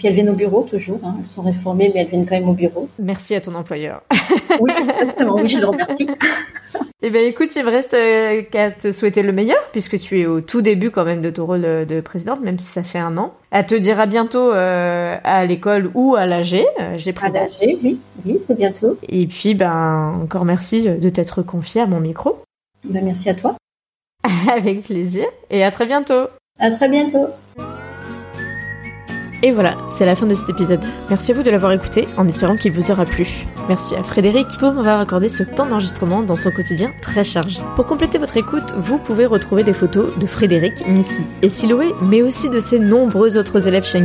[0.00, 0.98] Puis elles viennent au bureau toujours.
[1.04, 1.16] Hein.
[1.20, 2.88] Elles sont réformées, mais elles viennent quand même au bureau.
[2.98, 4.02] Merci à ton employeur.
[4.58, 5.34] oui, exactement.
[5.34, 6.08] Oui, je le remercie.
[7.02, 10.26] Eh bien, écoute, il me reste euh, qu'à te souhaiter le meilleur, puisque tu es
[10.26, 13.16] au tout début quand même de ton rôle de présidente, même si ça fait un
[13.16, 13.32] an.
[13.52, 16.54] À te dire à bientôt euh, à l'école ou à l'AG.
[16.54, 17.50] Euh, J'ai pris À l'AG,
[17.82, 18.98] oui, oui, c'est bientôt.
[19.08, 22.42] Et puis, ben, encore merci de t'être confié à mon micro.
[22.84, 23.56] Ben, merci à toi.
[24.54, 25.24] Avec plaisir.
[25.48, 26.26] Et à très bientôt.
[26.58, 27.28] À très bientôt.
[29.42, 30.84] Et voilà, c'est la fin de cet épisode.
[31.08, 33.46] Merci à vous de l'avoir écouté en espérant qu'il vous aura plu.
[33.68, 37.60] Merci à Frédéric pour m'avoir accordé ce temps d'enregistrement dans son quotidien très chargé.
[37.76, 42.22] Pour compléter votre écoute, vous pouvez retrouver des photos de Frédéric, Missy et Siloé, mais
[42.22, 44.00] aussi de ses nombreux autres élèves chien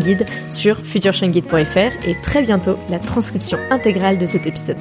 [0.47, 4.77] sur futureshienguide.fr et très bientôt la transcription intégrale de cet épisode.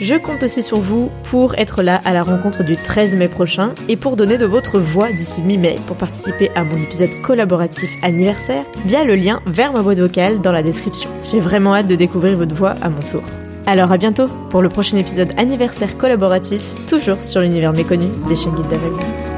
[0.00, 3.74] Je compte aussi sur vous pour être là à la rencontre du 13 mai prochain
[3.88, 8.64] et pour donner de votre voix d'ici mi-mai pour participer à mon épisode collaboratif anniversaire
[8.86, 11.10] via le lien vers ma boîte vocale dans la description.
[11.24, 13.22] J'ai vraiment hâte de découvrir votre voix à mon tour.
[13.66, 18.54] Alors à bientôt pour le prochain épisode anniversaire collaboratif, toujours sur l'univers méconnu des chaînes
[18.54, 19.37] guides.